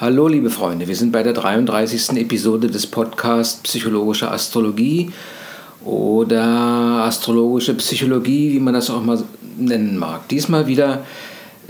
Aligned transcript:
Hallo 0.00 0.28
liebe 0.28 0.48
Freunde, 0.48 0.86
wir 0.86 0.94
sind 0.94 1.10
bei 1.10 1.24
der 1.24 1.32
33. 1.32 2.10
Episode 2.18 2.68
des 2.68 2.86
Podcasts 2.86 3.60
Psychologische 3.62 4.30
Astrologie 4.30 5.10
oder 5.84 7.02
astrologische 7.02 7.74
Psychologie, 7.74 8.52
wie 8.52 8.60
man 8.60 8.74
das 8.74 8.90
auch 8.90 9.02
mal 9.02 9.20
nennen 9.56 9.98
mag. 9.98 10.28
Diesmal 10.28 10.68
wieder 10.68 11.04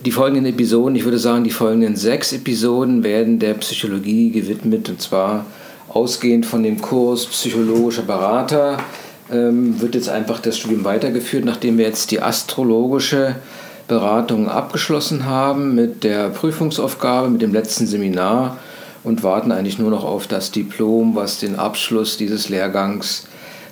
die 0.04 0.10
folgenden 0.10 0.44
Episoden, 0.44 0.94
ich 0.94 1.04
würde 1.04 1.18
sagen, 1.18 1.42
die 1.42 1.50
folgenden 1.50 1.96
sechs 1.96 2.34
Episoden 2.34 3.02
werden 3.02 3.38
der 3.38 3.54
Psychologie 3.54 4.30
gewidmet 4.30 4.90
und 4.90 5.00
zwar 5.00 5.46
ausgehend 5.88 6.44
von 6.44 6.62
dem 6.62 6.82
Kurs 6.82 7.24
Psychologischer 7.24 8.02
Berater 8.02 8.76
ähm, 9.32 9.80
wird 9.80 9.94
jetzt 9.94 10.10
einfach 10.10 10.38
das 10.40 10.58
Studium 10.58 10.84
weitergeführt, 10.84 11.46
nachdem 11.46 11.78
wir 11.78 11.86
jetzt 11.86 12.10
die 12.10 12.20
astrologische 12.20 13.36
Beratungen 13.88 14.48
abgeschlossen 14.48 15.24
haben 15.24 15.74
mit 15.74 16.04
der 16.04 16.28
Prüfungsaufgabe, 16.28 17.30
mit 17.30 17.42
dem 17.42 17.52
letzten 17.52 17.86
Seminar 17.86 18.58
und 19.02 19.22
warten 19.22 19.50
eigentlich 19.50 19.78
nur 19.78 19.90
noch 19.90 20.04
auf 20.04 20.26
das 20.26 20.50
Diplom, 20.50 21.14
was 21.14 21.38
den 21.38 21.56
Abschluss 21.56 22.16
dieses 22.16 22.48
Lehrgangs 22.48 23.26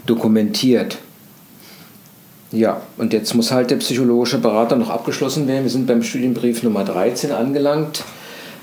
dokumentiert. 0.06 0.98
Ja, 2.52 2.80
und 2.96 3.12
jetzt 3.12 3.34
muss 3.34 3.52
halt 3.52 3.70
der 3.70 3.76
psychologische 3.76 4.38
Berater 4.38 4.76
noch 4.76 4.88
abgeschlossen 4.88 5.46
werden. 5.48 5.64
Wir 5.64 5.70
sind 5.70 5.87
beim 5.87 6.02
Studienbrief 6.02 6.62
Nummer 6.62 6.84
13 6.84 7.32
angelangt. 7.32 8.02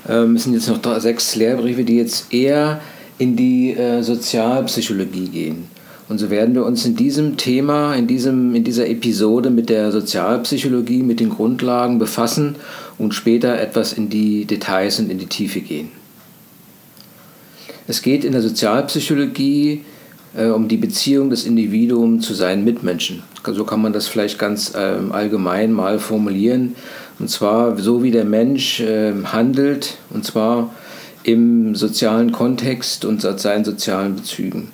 Ähm, 0.08 0.36
es 0.36 0.44
sind 0.44 0.54
jetzt 0.54 0.68
noch 0.68 1.00
sechs 1.00 1.36
Lehrbriefe, 1.36 1.84
die 1.84 1.98
jetzt 1.98 2.32
eher 2.32 2.80
in 3.18 3.36
die 3.36 3.72
äh, 3.72 4.02
Sozialpsychologie 4.02 5.28
gehen. 5.28 5.68
Und 6.14 6.18
so 6.18 6.30
werden 6.30 6.54
wir 6.54 6.64
uns 6.64 6.86
in 6.86 6.94
diesem 6.94 7.36
Thema, 7.36 7.92
in, 7.96 8.06
diesem, 8.06 8.54
in 8.54 8.62
dieser 8.62 8.88
Episode 8.88 9.50
mit 9.50 9.68
der 9.68 9.90
Sozialpsychologie, 9.90 11.02
mit 11.02 11.18
den 11.18 11.28
Grundlagen 11.28 11.98
befassen 11.98 12.54
und 12.98 13.14
später 13.14 13.58
etwas 13.58 13.92
in 13.92 14.10
die 14.10 14.44
Details 14.44 15.00
und 15.00 15.10
in 15.10 15.18
die 15.18 15.26
Tiefe 15.26 15.60
gehen. 15.60 15.88
Es 17.88 18.00
geht 18.00 18.22
in 18.22 18.30
der 18.30 18.42
Sozialpsychologie 18.42 19.80
äh, 20.36 20.46
um 20.46 20.68
die 20.68 20.76
Beziehung 20.76 21.30
des 21.30 21.46
Individuums 21.46 22.24
zu 22.24 22.34
seinen 22.34 22.62
Mitmenschen. 22.62 23.24
So 23.44 23.64
kann 23.64 23.82
man 23.82 23.92
das 23.92 24.06
vielleicht 24.06 24.38
ganz 24.38 24.72
ähm, 24.76 25.10
allgemein 25.10 25.72
mal 25.72 25.98
formulieren. 25.98 26.76
Und 27.18 27.28
zwar 27.28 27.76
so 27.76 28.04
wie 28.04 28.12
der 28.12 28.24
Mensch 28.24 28.78
äh, 28.78 29.14
handelt, 29.24 29.96
und 30.10 30.24
zwar 30.24 30.72
im 31.24 31.74
sozialen 31.74 32.30
Kontext 32.30 33.04
und 33.04 33.20
seinen 33.20 33.64
sozialen 33.64 34.14
Bezügen. 34.14 34.68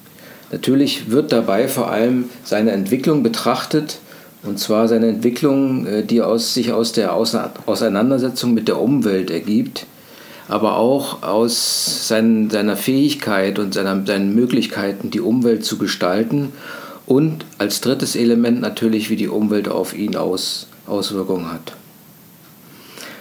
Natürlich 0.52 1.10
wird 1.10 1.32
dabei 1.32 1.68
vor 1.68 1.90
allem 1.90 2.24
seine 2.44 2.72
Entwicklung 2.72 3.22
betrachtet, 3.22 3.98
und 4.42 4.58
zwar 4.58 4.88
seine 4.88 5.08
Entwicklung, 5.08 5.86
äh, 5.86 6.02
die 6.02 6.22
aus, 6.22 6.54
sich 6.54 6.72
aus 6.72 6.92
der 6.92 7.14
Auseinandersetzung 7.14 8.54
mit 8.54 8.68
der 8.68 8.80
Umwelt 8.80 9.30
ergibt, 9.30 9.86
aber 10.48 10.76
auch 10.76 11.22
aus 11.22 12.08
seinen, 12.08 12.50
seiner 12.50 12.76
Fähigkeit 12.76 13.58
und 13.58 13.74
seiner, 13.74 14.04
seinen 14.04 14.34
Möglichkeiten, 14.34 15.10
die 15.10 15.20
Umwelt 15.20 15.64
zu 15.64 15.78
gestalten 15.78 16.52
und 17.06 17.44
als 17.58 17.80
drittes 17.80 18.16
Element 18.16 18.60
natürlich, 18.60 19.10
wie 19.10 19.16
die 19.16 19.28
Umwelt 19.28 19.68
auf 19.68 19.96
ihn 19.96 20.16
aus, 20.16 20.66
Auswirkungen 20.86 21.52
hat. 21.52 21.74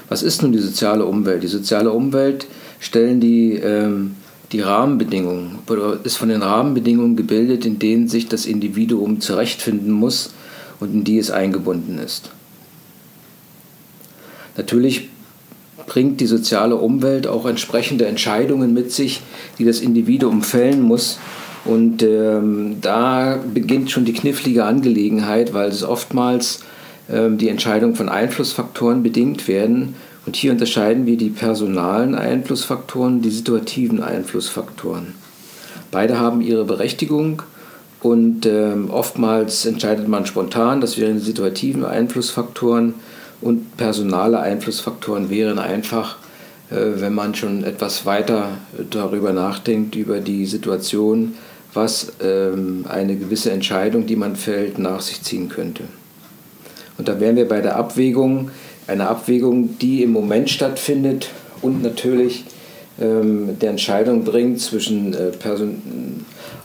Was 0.07 0.23
ist 0.23 0.41
nun 0.41 0.51
die 0.51 0.59
soziale 0.59 1.05
Umwelt? 1.05 1.43
Die 1.43 1.47
soziale 1.47 1.91
Umwelt 1.91 2.47
stellen 2.79 3.19
die 3.19 3.53
ähm, 3.55 4.15
die 4.51 4.61
Rahmenbedingungen 4.61 5.59
ist 6.03 6.17
von 6.17 6.29
den 6.29 6.41
Rahmenbedingungen 6.41 7.15
gebildet, 7.15 7.65
in 7.65 7.77
denen 7.79 8.07
sich 8.07 8.27
das 8.27 8.45
Individuum 8.45 9.21
zurechtfinden 9.21 9.91
muss 9.91 10.33
und 10.79 10.93
in 10.93 11.03
die 11.03 11.19
es 11.19 11.29
eingebunden 11.29 11.99
ist. 11.99 12.31
Natürlich 14.57 15.09
bringt 15.85 16.19
die 16.19 16.27
soziale 16.27 16.75
Umwelt 16.75 17.27
auch 17.27 17.45
entsprechende 17.45 18.07
Entscheidungen 18.07 18.73
mit 18.73 18.91
sich, 18.91 19.21
die 19.57 19.65
das 19.65 19.81
Individuum 19.81 20.41
fällen 20.41 20.81
muss. 20.81 21.19
Und 21.65 22.03
ähm, 22.03 22.77
da 22.81 23.39
beginnt 23.53 23.91
schon 23.91 24.05
die 24.05 24.13
knifflige 24.13 24.65
Angelegenheit, 24.65 25.53
weil 25.53 25.69
es 25.69 25.83
oftmals 25.83 26.61
ähm, 27.09 27.37
die 27.37 27.49
Entscheidung 27.49 27.95
von 27.95 28.09
Einflussfaktoren 28.09 29.03
bedingt 29.03 29.47
werden 29.47 29.95
und 30.29 30.35
hier 30.35 30.51
unterscheiden 30.51 31.07
wir 31.07 31.17
die 31.17 31.31
personalen 31.31 32.13
Einflussfaktoren, 32.13 33.23
die 33.23 33.31
situativen 33.31 34.03
Einflussfaktoren. 34.03 35.15
Beide 35.89 36.19
haben 36.19 36.41
ihre 36.41 36.65
Berechtigung 36.65 37.41
und 38.03 38.45
äh, 38.45 38.75
oftmals 38.89 39.65
entscheidet 39.65 40.07
man 40.07 40.27
spontan, 40.27 40.81
das 40.81 40.99
wären 40.99 41.15
die 41.15 41.25
situativen 41.25 41.83
Einflussfaktoren 41.83 42.93
und 43.41 43.75
personale 43.75 44.39
Einflussfaktoren 44.39 45.31
wären 45.31 45.57
einfach, 45.57 46.17
äh, 46.69 46.75
wenn 46.97 47.15
man 47.15 47.33
schon 47.33 47.63
etwas 47.63 48.05
weiter 48.05 48.49
darüber 48.91 49.33
nachdenkt, 49.33 49.95
über 49.95 50.19
die 50.19 50.45
Situation, 50.45 51.33
was 51.73 52.19
äh, 52.21 52.51
eine 52.87 53.15
gewisse 53.15 53.49
Entscheidung, 53.49 54.05
die 54.05 54.15
man 54.15 54.35
fällt, 54.35 54.77
nach 54.77 55.01
sich 55.01 55.23
ziehen 55.23 55.49
könnte. 55.49 55.85
Und 56.99 57.07
da 57.07 57.19
wären 57.19 57.35
wir 57.35 57.47
bei 57.47 57.61
der 57.61 57.77
Abwägung, 57.77 58.51
eine 58.89 59.07
Abwägung, 59.07 59.77
die 59.79 60.03
im 60.03 60.11
Moment 60.11 60.49
stattfindet 60.49 61.29
und 61.61 61.81
natürlich 61.83 62.45
ähm, 62.99 63.57
der 63.59 63.69
Entscheidung 63.71 64.23
bringt 64.23 64.59
zwischen, 64.59 65.13
äh, 65.13 65.31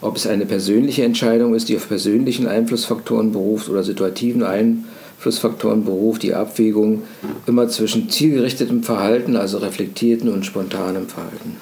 ob 0.00 0.16
es 0.16 0.26
eine 0.26 0.46
persönliche 0.46 1.04
Entscheidung 1.04 1.54
ist, 1.54 1.68
die 1.68 1.76
auf 1.76 1.88
persönlichen 1.88 2.46
Einflussfaktoren 2.46 3.32
beruft 3.32 3.68
oder 3.68 3.84
situativen 3.84 4.42
Einflussfaktoren 4.42 5.84
beruft, 5.84 6.22
die 6.22 6.34
Abwägung 6.34 7.02
immer 7.46 7.68
zwischen 7.68 8.10
zielgerichtetem 8.10 8.82
Verhalten, 8.82 9.36
also 9.36 9.58
reflektierten 9.58 10.28
und 10.28 10.44
spontanem 10.44 11.08
Verhalten. 11.08 11.56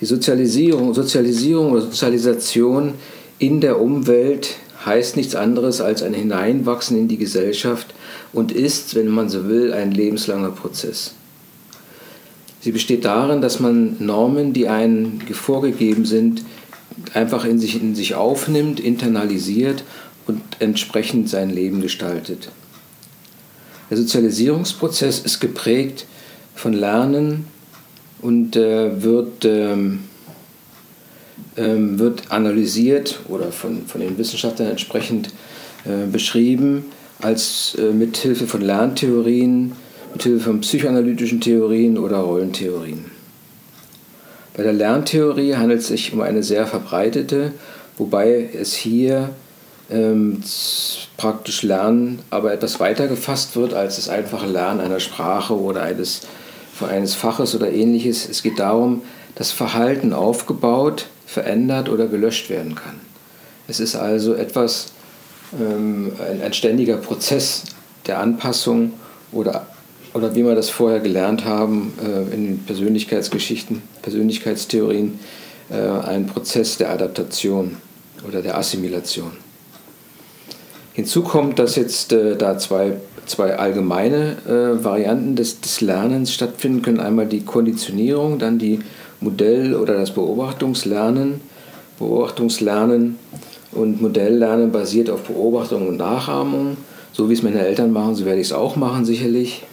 Die 0.00 0.06
Sozialisierung, 0.06 0.94
Sozialisierung 0.94 1.72
oder 1.72 1.82
Sozialisation 1.82 2.94
in 3.38 3.60
der 3.60 3.80
Umwelt 3.80 4.56
heißt 4.84 5.16
nichts 5.16 5.34
anderes 5.34 5.80
als 5.80 6.02
ein 6.02 6.14
Hineinwachsen 6.14 6.96
in 6.96 7.08
die 7.08 7.18
Gesellschaft 7.18 7.94
und 8.32 8.52
ist, 8.52 8.94
wenn 8.94 9.08
man 9.08 9.28
so 9.28 9.48
will, 9.48 9.72
ein 9.72 9.90
lebenslanger 9.90 10.50
Prozess. 10.50 11.14
Sie 12.60 12.72
besteht 12.72 13.04
darin, 13.04 13.40
dass 13.40 13.60
man 13.60 13.96
Normen, 13.98 14.52
die 14.52 14.68
einem 14.68 15.20
vorgegeben 15.32 16.04
sind, 16.04 16.44
einfach 17.14 17.44
in 17.44 17.58
sich, 17.58 17.80
in 17.80 17.94
sich 17.94 18.14
aufnimmt, 18.14 18.80
internalisiert 18.80 19.84
und 20.26 20.42
entsprechend 20.58 21.28
sein 21.28 21.50
Leben 21.50 21.80
gestaltet. 21.80 22.50
Der 23.88 23.96
Sozialisierungsprozess 23.96 25.20
ist 25.20 25.40
geprägt 25.40 26.06
von 26.54 26.72
Lernen 26.72 27.46
und 28.20 28.56
äh, 28.56 29.02
wird 29.02 29.44
ähm, 29.44 30.04
ähm, 31.60 31.98
wird 31.98 32.32
analysiert 32.32 33.20
oder 33.28 33.52
von, 33.52 33.86
von 33.86 34.00
den 34.00 34.16
Wissenschaftlern 34.16 34.70
entsprechend 34.70 35.28
äh, 35.84 36.06
beschrieben 36.10 36.86
als 37.20 37.76
äh, 37.78 37.92
mithilfe 37.92 38.46
von 38.46 38.62
Lerntheorien, 38.62 39.72
mithilfe 40.14 40.44
von 40.44 40.60
psychoanalytischen 40.62 41.40
Theorien 41.40 41.98
oder 41.98 42.18
Rollentheorien. 42.18 43.04
Bei 44.56 44.62
der 44.62 44.72
Lerntheorie 44.72 45.54
handelt 45.54 45.80
es 45.80 45.88
sich 45.88 46.12
um 46.12 46.22
eine 46.22 46.42
sehr 46.42 46.66
verbreitete, 46.66 47.52
wobei 47.98 48.48
es 48.58 48.74
hier 48.74 49.30
ähm, 49.90 50.42
praktisch 51.16 51.62
Lernen 51.62 52.20
aber 52.30 52.52
etwas 52.52 52.80
weiter 52.80 53.06
gefasst 53.06 53.54
wird 53.56 53.74
als 53.74 53.96
das 53.96 54.08
einfache 54.08 54.46
Lernen 54.46 54.80
einer 54.80 55.00
Sprache 55.00 55.58
oder 55.58 55.82
eines, 55.82 56.22
eines 56.88 57.14
Faches 57.14 57.54
oder 57.54 57.70
ähnliches. 57.70 58.28
Es 58.28 58.42
geht 58.42 58.58
darum, 58.58 59.02
dass 59.34 59.52
Verhalten 59.52 60.12
aufgebaut 60.12 61.06
verändert 61.30 61.88
oder 61.88 62.08
gelöscht 62.08 62.50
werden 62.50 62.74
kann. 62.74 62.96
Es 63.68 63.78
ist 63.78 63.94
also 63.94 64.34
etwas, 64.34 64.92
ähm, 65.60 66.12
ein, 66.18 66.42
ein, 66.42 66.52
ständiger 66.52 66.96
Prozess 66.96 67.62
der 68.08 68.18
Anpassung 68.18 68.94
oder, 69.30 69.68
oder 70.12 70.34
wie 70.34 70.44
wir 70.44 70.56
das 70.56 70.70
vorher 70.70 70.98
gelernt 70.98 71.44
haben 71.44 71.92
äh, 72.02 72.34
in 72.34 72.58
Persönlichkeitsgeschichten, 72.64 73.80
Persönlichkeitstheorien, 74.02 75.20
äh, 75.70 75.76
ein 75.76 76.26
Prozess 76.26 76.78
der 76.78 76.90
Adaptation 76.90 77.76
oder 78.26 78.42
der 78.42 78.58
Assimilation. 78.58 79.30
Hinzu 80.94 81.22
kommt, 81.22 81.60
dass 81.60 81.76
jetzt 81.76 82.12
äh, 82.12 82.36
da 82.36 82.58
zwei, 82.58 82.96
zwei 83.26 83.54
allgemeine 83.54 84.36
äh, 84.48 84.82
Varianten 84.82 85.36
des, 85.36 85.60
des 85.60 85.80
Lernens 85.80 86.34
stattfinden 86.34 86.82
können. 86.82 86.98
Einmal 86.98 87.26
die 87.26 87.44
Konditionierung, 87.44 88.40
dann 88.40 88.58
die 88.58 88.80
Modell- 89.20 89.74
oder 89.74 89.94
das 89.94 90.12
Beobachtungslernen. 90.12 91.40
Beobachtungslernen 91.98 93.18
und 93.72 94.00
Modelllernen 94.00 94.72
basiert 94.72 95.10
auf 95.10 95.22
Beobachtung 95.22 95.88
und 95.88 95.96
Nachahmung. 95.98 96.76
So 97.12 97.28
wie 97.28 97.34
es 97.34 97.42
meine 97.42 97.60
Eltern 97.60 97.92
machen, 97.92 98.14
so 98.14 98.24
werde 98.24 98.40
ich 98.40 98.48
es 98.48 98.52
auch 98.52 98.76
machen 98.76 99.04
sicherlich. 99.04 99.64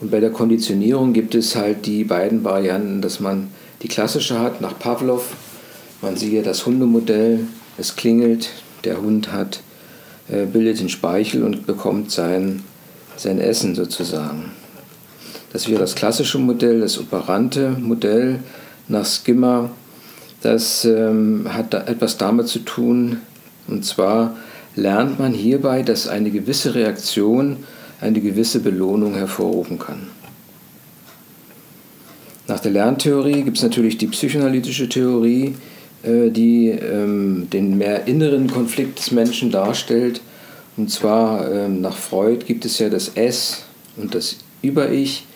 Und 0.00 0.10
bei 0.10 0.20
der 0.20 0.30
Konditionierung 0.30 1.12
gibt 1.12 1.34
es 1.34 1.56
halt 1.56 1.86
die 1.86 2.04
beiden 2.04 2.44
Varianten, 2.44 3.00
dass 3.00 3.20
man 3.20 3.48
die 3.82 3.88
klassische 3.88 4.38
hat 4.38 4.60
nach 4.60 4.78
Pavlov. 4.78 5.34
Man 6.02 6.16
sieht 6.16 6.46
das 6.46 6.66
Hundemodell, 6.66 7.40
es 7.78 7.96
klingelt, 7.96 8.50
der 8.84 9.00
Hund 9.00 9.32
hat, 9.32 9.60
äh, 10.28 10.46
bildet 10.46 10.80
den 10.80 10.88
Speichel 10.88 11.42
und 11.42 11.66
bekommt 11.66 12.10
sein, 12.10 12.62
sein 13.16 13.40
Essen 13.40 13.74
sozusagen. 13.74 14.52
Das 15.54 15.68
wäre 15.68 15.78
das 15.78 15.94
klassische 15.94 16.38
Modell, 16.38 16.80
das 16.80 16.98
operante 16.98 17.76
Modell 17.80 18.40
nach 18.88 19.06
Skimmer. 19.06 19.70
Das 20.42 20.84
ähm, 20.84 21.46
hat 21.48 21.72
da 21.72 21.84
etwas 21.84 22.18
damit 22.18 22.48
zu 22.48 22.58
tun, 22.58 23.18
und 23.68 23.84
zwar 23.84 24.36
lernt 24.74 25.20
man 25.20 25.32
hierbei, 25.32 25.84
dass 25.84 26.08
eine 26.08 26.32
gewisse 26.32 26.74
Reaktion 26.74 27.58
eine 28.00 28.20
gewisse 28.20 28.58
Belohnung 28.58 29.14
hervorrufen 29.14 29.78
kann. 29.78 30.08
Nach 32.48 32.58
der 32.58 32.72
Lerntheorie 32.72 33.44
gibt 33.44 33.58
es 33.58 33.62
natürlich 33.62 33.96
die 33.96 34.08
psychoanalytische 34.08 34.88
Theorie, 34.88 35.54
äh, 36.02 36.30
die 36.30 36.70
ähm, 36.70 37.46
den 37.52 37.78
mehr 37.78 38.08
inneren 38.08 38.50
Konflikt 38.50 38.98
des 38.98 39.12
Menschen 39.12 39.52
darstellt. 39.52 40.20
Und 40.76 40.90
zwar 40.90 41.48
ähm, 41.48 41.80
nach 41.80 41.96
Freud 41.96 42.44
gibt 42.44 42.64
es 42.64 42.80
ja 42.80 42.88
das 42.88 43.10
S 43.10 43.62
und 43.96 44.16
das 44.16 44.38
Über-Ich 44.60 45.28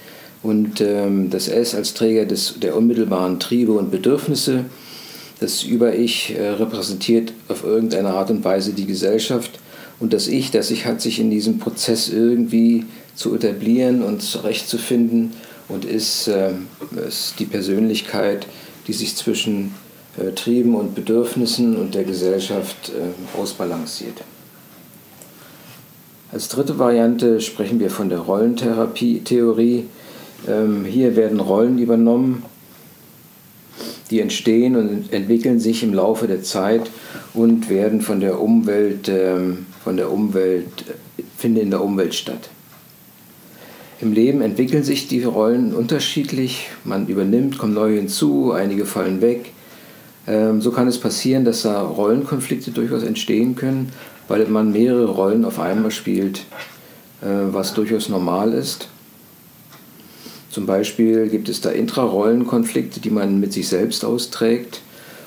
und 0.42 0.80
ähm, 0.80 1.30
das 1.30 1.48
S 1.48 1.74
als 1.74 1.94
Träger 1.94 2.26
des, 2.26 2.60
der 2.60 2.76
unmittelbaren 2.76 3.40
Triebe 3.40 3.72
und 3.72 3.90
Bedürfnisse. 3.90 4.64
Das 5.40 5.62
Über-Ich 5.62 6.36
äh, 6.36 6.48
repräsentiert 6.48 7.32
auf 7.48 7.64
irgendeine 7.64 8.10
Art 8.10 8.30
und 8.30 8.44
Weise 8.44 8.72
die 8.72 8.86
Gesellschaft 8.86 9.58
und 10.00 10.12
das 10.12 10.28
Ich, 10.28 10.50
das 10.50 10.68
sich 10.68 10.86
hat 10.86 11.00
sich 11.00 11.18
in 11.18 11.30
diesem 11.30 11.58
Prozess 11.58 12.08
irgendwie 12.08 12.86
zu 13.14 13.34
etablieren 13.34 14.02
und 14.02 14.22
zurechtzufinden 14.22 15.32
und 15.68 15.84
ist, 15.84 16.28
äh, 16.28 16.52
ist 17.06 17.34
die 17.38 17.46
Persönlichkeit, 17.46 18.46
die 18.86 18.92
sich 18.92 19.16
zwischen 19.16 19.74
äh, 20.16 20.32
Trieben 20.32 20.74
und 20.74 20.94
Bedürfnissen 20.94 21.76
und 21.76 21.94
der 21.94 22.04
Gesellschaft 22.04 22.90
äh, 22.90 23.38
ausbalanciert. 23.38 24.22
Als 26.30 26.48
dritte 26.48 26.78
Variante 26.78 27.40
sprechen 27.40 27.80
wir 27.80 27.90
von 27.90 28.08
der 28.08 28.20
Rollentherapie-Theorie. 28.20 29.86
Ähm, 30.46 30.84
hier 30.84 31.16
werden 31.16 31.40
Rollen 31.40 31.78
übernommen, 31.78 32.44
die 34.10 34.20
entstehen 34.20 34.76
und 34.76 35.12
entwickeln 35.12 35.60
sich 35.60 35.82
im 35.82 35.92
Laufe 35.92 36.26
der 36.26 36.42
Zeit 36.42 36.90
und 37.34 37.68
werden 37.68 38.00
von 38.00 38.20
der 38.20 38.40
Umwelt, 38.40 39.08
ähm, 39.08 39.66
von 39.82 39.96
der 39.96 40.10
Umwelt, 40.10 40.84
finden 41.36 41.60
in 41.60 41.70
der 41.70 41.82
Umwelt 41.82 42.14
statt. 42.14 42.48
Im 44.00 44.12
Leben 44.12 44.42
entwickeln 44.42 44.84
sich 44.84 45.08
die 45.08 45.24
Rollen 45.24 45.74
unterschiedlich. 45.74 46.68
Man 46.84 47.08
übernimmt, 47.08 47.58
kommen 47.58 47.74
neue 47.74 47.96
hinzu, 47.96 48.52
einige 48.52 48.86
fallen 48.86 49.20
weg. 49.20 49.52
Ähm, 50.28 50.60
so 50.60 50.70
kann 50.70 50.86
es 50.86 50.98
passieren, 50.98 51.44
dass 51.44 51.62
da 51.62 51.82
Rollenkonflikte 51.82 52.70
durchaus 52.70 53.02
entstehen 53.02 53.56
können, 53.56 53.90
weil 54.28 54.46
man 54.46 54.72
mehrere 54.72 55.06
Rollen 55.06 55.44
auf 55.44 55.58
einmal 55.58 55.90
spielt, 55.90 56.44
äh, 57.22 57.26
was 57.50 57.74
durchaus 57.74 58.08
normal 58.08 58.52
ist. 58.52 58.88
Zum 60.58 60.66
Beispiel 60.66 61.28
gibt 61.28 61.48
es 61.48 61.60
da 61.60 61.70
Intrarollenkonflikte, 61.70 62.98
die 62.98 63.10
man 63.10 63.38
mit 63.38 63.52
sich 63.52 63.68
selbst 63.68 64.04
austrägt. 64.04 64.80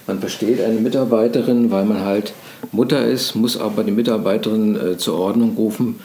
Man 0.05 0.19
versteht 0.19 0.59
eine 0.59 0.81
Mitarbeiterin, 0.81 1.71
weil 1.71 1.85
man 1.85 2.01
halt 2.01 2.33
Mutter 2.73 3.05
ist, 3.05 3.33
muss 3.35 3.55
aber 3.55 3.85
die 3.85 3.93
Mitarbeiterin 3.93 4.75
äh, 4.75 4.97
zur 4.97 5.17
Ordnung 5.17 5.55
rufen, 5.55 6.01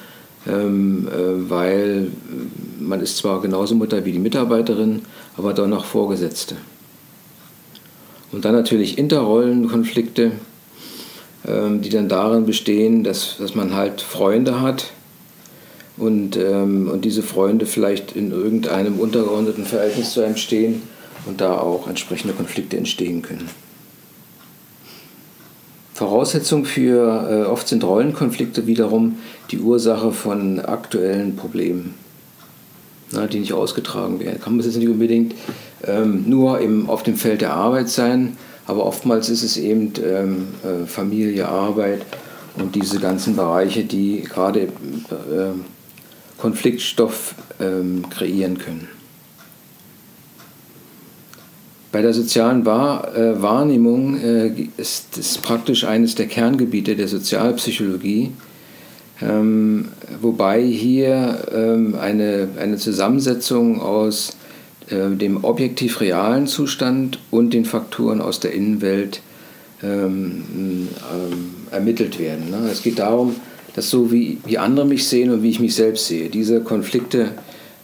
ähm, 0.49 1.09
äh, 1.09 1.51
weil 1.51 2.13
man 2.79 3.01
ist 3.01 3.17
zwar 3.17 3.43
genauso 3.43 3.75
Mutter 3.75 4.05
wie 4.05 4.13
die 4.13 4.21
Mitarbeiterin, 4.21 5.03
aber 5.37 5.55
doch 5.55 5.67
noch 5.67 5.87
Vorgesetzte. 5.87 6.55
Und 8.31 8.45
dann 8.45 8.55
natürlich 8.55 8.97
Interrollenkonflikte, 8.97 10.31
ähm, 11.49 11.81
die 11.81 11.89
dann 11.89 12.09
darin 12.09 12.47
bestehen, 12.47 13.03
dass, 13.03 13.39
dass 13.39 13.57
man 13.57 13.75
halt 13.75 14.01
Freunde 14.01 14.61
hat 14.61 14.93
und, 15.97 16.37
ähm, 16.37 16.89
und 16.89 17.05
diese 17.05 17.23
Freunde 17.23 17.67
vielleicht 17.67 18.13
in 18.13 18.31
irgendeinem 18.31 19.01
untergeordneten 19.01 19.65
Verhältnis 19.65 20.13
zu 20.13 20.23
einem 20.23 20.37
stehen 20.37 20.83
und 21.27 21.41
da 21.41 21.59
auch 21.59 21.89
entsprechende 21.89 22.35
Konflikte 22.35 22.77
entstehen 22.77 23.23
können. 23.23 23.49
Voraussetzung 25.95 26.67
für, 26.67 27.29
äh, 27.31 27.51
oft 27.51 27.67
sind 27.67 27.83
Rollenkonflikte 27.83 28.67
wiederum 28.67 29.17
die 29.51 29.59
Ursache 29.59 30.13
von 30.13 30.61
aktuellen 30.61 31.37
Problemen, 31.37 31.95
na, 33.13 33.27
die 33.27 33.41
nicht 33.41 33.55
ausgetragen 33.55 34.21
werden. 34.21 34.39
Kann 34.39 34.57
man 34.57 34.67
jetzt 34.67 34.77
nicht 34.77 34.89
unbedingt 34.89 35.35
ähm, 35.87 36.25
nur 36.27 36.61
im, 36.61 36.91
auf 36.91 37.03
dem 37.03 37.17
Feld 37.17 37.41
der 37.41 37.55
Arbeit 37.55 37.89
sein, 37.89 38.37
aber 38.67 38.85
oftmals 38.85 39.31
ist 39.31 39.43
es 39.43 39.57
eben 39.57 39.95
ähm, 40.05 40.49
äh, 40.63 40.87
Familie, 40.87 41.49
Arbeit 41.49 42.03
und 42.59 42.75
diese 42.75 42.99
ganzen 43.01 43.35
Bereiche, 43.35 43.85
die 43.85 44.23
gerade 44.23 44.61
äh, 44.61 44.69
Konfliktstoff 46.39 47.35
ähm, 47.61 48.05
kreieren 48.11 48.59
können. 48.59 48.89
Bei 51.93 52.03
der 52.03 52.13
sozialen 52.13 52.67
Wahr, 52.67 53.17
äh, 53.17 53.41
Wahrnehmung 53.41 54.21
äh, 54.21 54.69
ist 54.77 55.17
es 55.17 55.39
praktisch 55.39 55.85
eines 55.85 56.15
der 56.15 56.27
Kerngebiete 56.27 56.95
der 56.95 57.09
Sozialpsychologie, 57.09 58.33
ähm, 59.23 59.89
wobei 60.21 60.63
hier 60.63 61.47
ähm, 61.55 61.95
eine, 61.99 62.49
eine 62.61 62.77
Zusammensetzung 62.77 63.81
aus 63.81 64.37
äh, 64.91 65.09
dem 65.17 65.43
objektiv 65.43 66.03
realen 66.03 66.47
Zustand 66.47 67.19
und 67.31 67.55
den 67.55 67.65
Faktoren 67.65 68.21
aus 68.21 68.41
der 68.41 68.53
Innenwelt 68.53 69.23
ähm, 69.83 70.45
ähm 70.53 70.89
ermittelt 71.71 72.19
werden. 72.19 72.51
Ne? 72.51 72.69
Es 72.71 72.83
geht 72.83 72.99
darum, 72.99 73.37
dass 73.77 73.91
so 73.91 74.11
wie, 74.11 74.39
wie 74.47 74.57
andere 74.57 74.87
mich 74.87 75.07
sehen 75.07 75.31
und 75.31 75.43
wie 75.43 75.51
ich 75.51 75.61
mich 75.61 75.75
selbst 75.75 76.07
sehe, 76.07 76.31
diese 76.31 76.63
Konflikte 76.63 77.33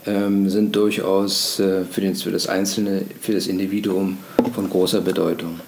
ähm, 0.07 0.49
sind 0.49 0.75
durchaus 0.75 1.61
äh, 1.61 1.85
für, 1.85 2.01
den, 2.01 2.17
für 2.17 2.33
das 2.33 2.47
Einzelne, 2.49 3.03
für 3.21 3.33
das 3.33 3.47
Individuum 3.47 4.17
von 4.55 4.71
großer 4.71 5.03
Bedeutung. 5.03 5.61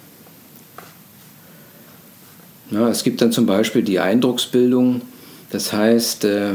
Ja, 2.71 2.89
es 2.89 3.05
gibt 3.05 3.21
dann 3.21 3.33
zum 3.33 3.45
Beispiel 3.45 3.83
die 3.83 4.01
Eindrucksbildung, 4.01 5.03
das 5.51 5.75
heißt, 5.75 6.25
äh, 6.25 6.53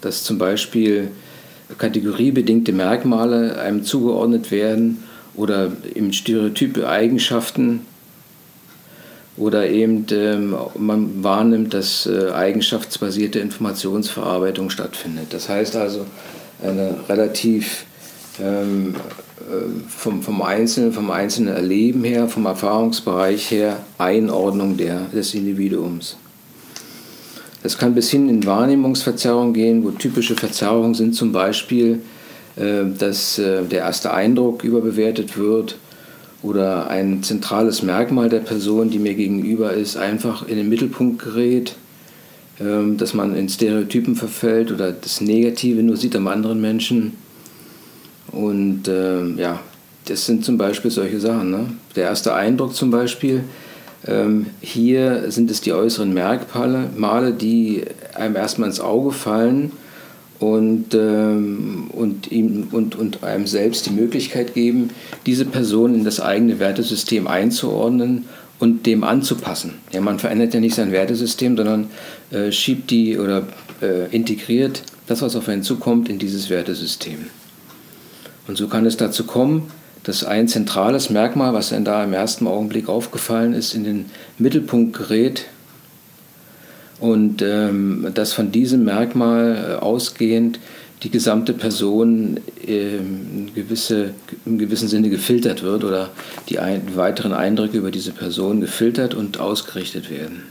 dass 0.00 0.24
zum 0.24 0.38
Beispiel 0.38 1.12
kategoriebedingte 1.78 2.72
Merkmale 2.72 3.58
einem 3.60 3.84
zugeordnet 3.84 4.50
werden 4.50 5.04
oder 5.36 5.70
im 5.94 6.12
Stereotype 6.12 6.88
Eigenschaften 6.88 7.82
oder 9.36 9.68
eben 9.68 10.06
ähm, 10.10 10.56
man 10.78 11.22
wahrnimmt, 11.22 11.74
dass 11.74 12.06
äh, 12.06 12.30
eigenschaftsbasierte 12.30 13.38
Informationsverarbeitung 13.38 14.70
stattfindet. 14.70 15.26
Das 15.30 15.48
heißt 15.48 15.76
also, 15.76 16.06
eine 16.62 16.96
relativ 17.08 17.84
ähm, 18.40 18.94
äh, 19.40 19.88
vom, 19.88 20.22
vom, 20.22 20.42
Einzelnen, 20.42 20.92
vom 20.92 21.10
einzelnen 21.10 21.54
Erleben 21.54 22.04
her, 22.04 22.28
vom 22.28 22.46
Erfahrungsbereich 22.46 23.50
her 23.50 23.84
Einordnung 23.98 24.76
der, 24.76 25.00
des 25.14 25.34
Individuums. 25.34 26.16
Das 27.62 27.76
kann 27.76 27.94
bis 27.94 28.10
hin 28.10 28.28
in 28.28 28.46
Wahrnehmungsverzerrung 28.46 29.52
gehen, 29.52 29.84
wo 29.84 29.90
typische 29.90 30.34
Verzerrungen 30.34 30.94
sind 30.94 31.14
zum 31.14 31.32
Beispiel, 31.32 32.00
äh, 32.56 32.84
dass 32.98 33.38
äh, 33.38 33.64
der 33.64 33.80
erste 33.80 34.14
Eindruck 34.14 34.64
überbewertet 34.64 35.36
wird 35.36 35.76
oder 36.42 36.88
ein 36.88 37.22
zentrales 37.22 37.82
Merkmal 37.82 38.28
der 38.28 38.40
Person, 38.40 38.90
die 38.90 38.98
mir 38.98 39.14
gegenüber 39.14 39.72
ist, 39.72 39.96
einfach 39.96 40.46
in 40.46 40.56
den 40.56 40.68
Mittelpunkt 40.68 41.22
gerät 41.22 41.76
ähm, 42.58 42.96
dass 42.96 43.12
man 43.12 43.34
in 43.34 43.50
Stereotypen 43.50 44.16
verfällt 44.16 44.72
oder 44.72 44.90
das 44.90 45.20
Negative 45.20 45.82
nur 45.82 45.98
sieht 45.98 46.16
am 46.16 46.26
anderen 46.26 46.58
Menschen. 46.58 47.12
Und 48.32 48.88
äh, 48.88 49.26
ja, 49.34 49.60
das 50.06 50.24
sind 50.24 50.42
zum 50.42 50.56
Beispiel 50.56 50.90
solche 50.90 51.20
Sachen. 51.20 51.50
Ne? 51.50 51.66
Der 51.96 52.04
erste 52.04 52.34
Eindruck 52.34 52.74
zum 52.74 52.90
Beispiel, 52.90 53.44
ähm, 54.06 54.46
hier 54.60 55.30
sind 55.30 55.50
es 55.50 55.60
die 55.60 55.74
äußeren 55.74 56.14
Merkmale, 56.14 57.32
die 57.32 57.84
einem 58.14 58.36
erstmal 58.36 58.70
ins 58.70 58.80
Auge 58.80 59.12
fallen 59.12 59.72
und, 60.38 60.94
ähm, 60.94 61.90
und, 61.92 62.30
ihm, 62.30 62.68
und, 62.72 62.96
und 62.96 63.22
einem 63.22 63.46
selbst 63.46 63.86
die 63.86 63.90
Möglichkeit 63.90 64.54
geben, 64.54 64.90
diese 65.24 65.44
Person 65.44 65.94
in 65.94 66.04
das 66.04 66.20
eigene 66.20 66.58
Wertesystem 66.58 67.26
einzuordnen 67.26 68.26
und 68.58 68.86
dem 68.86 69.04
anzupassen. 69.04 69.74
Ja, 69.92 70.00
man 70.00 70.18
verändert 70.18 70.54
ja 70.54 70.60
nicht 70.60 70.74
sein 70.74 70.92
Wertesystem, 70.92 71.56
sondern 71.56 71.88
äh, 72.30 72.52
schiebt 72.52 72.90
die 72.90 73.18
oder 73.18 73.46
äh, 73.82 74.14
integriert 74.14 74.82
das, 75.06 75.22
was 75.22 75.36
auf 75.36 75.48
einen 75.48 75.62
zukommt, 75.62 76.08
in 76.08 76.18
dieses 76.18 76.50
Wertesystem. 76.50 77.26
Und 78.46 78.56
so 78.56 78.68
kann 78.68 78.86
es 78.86 78.96
dazu 78.96 79.24
kommen, 79.24 79.70
dass 80.02 80.24
ein 80.24 80.48
zentrales 80.48 81.10
Merkmal, 81.10 81.52
was 81.52 81.70
dann 81.70 81.84
da 81.84 82.04
im 82.04 82.12
ersten 82.12 82.46
Augenblick 82.46 82.88
aufgefallen 82.88 83.52
ist, 83.54 83.74
in 83.74 83.84
den 83.84 84.06
Mittelpunkt 84.38 84.96
gerät 84.96 85.46
und 87.00 87.42
ähm, 87.42 88.06
dass 88.14 88.32
von 88.32 88.52
diesem 88.52 88.84
Merkmal 88.84 89.56
äh, 89.56 89.84
ausgehend 89.84 90.58
die 91.02 91.10
gesamte 91.10 91.52
Person 91.52 92.40
ähm, 92.66 93.50
gewisse, 93.54 94.14
im 94.46 94.58
gewissen 94.58 94.88
Sinne 94.88 95.10
gefiltert 95.10 95.62
wird 95.62 95.84
oder 95.84 96.10
die 96.48 96.58
ein, 96.58 96.96
weiteren 96.96 97.34
Eindrücke 97.34 97.76
über 97.76 97.90
diese 97.90 98.12
Person 98.12 98.60
gefiltert 98.60 99.14
und 99.14 99.38
ausgerichtet 99.38 100.10
werden. 100.10 100.42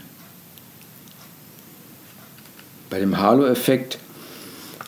Bei 2.90 3.00
dem 3.00 3.18
Halo-Effekt 3.18 3.98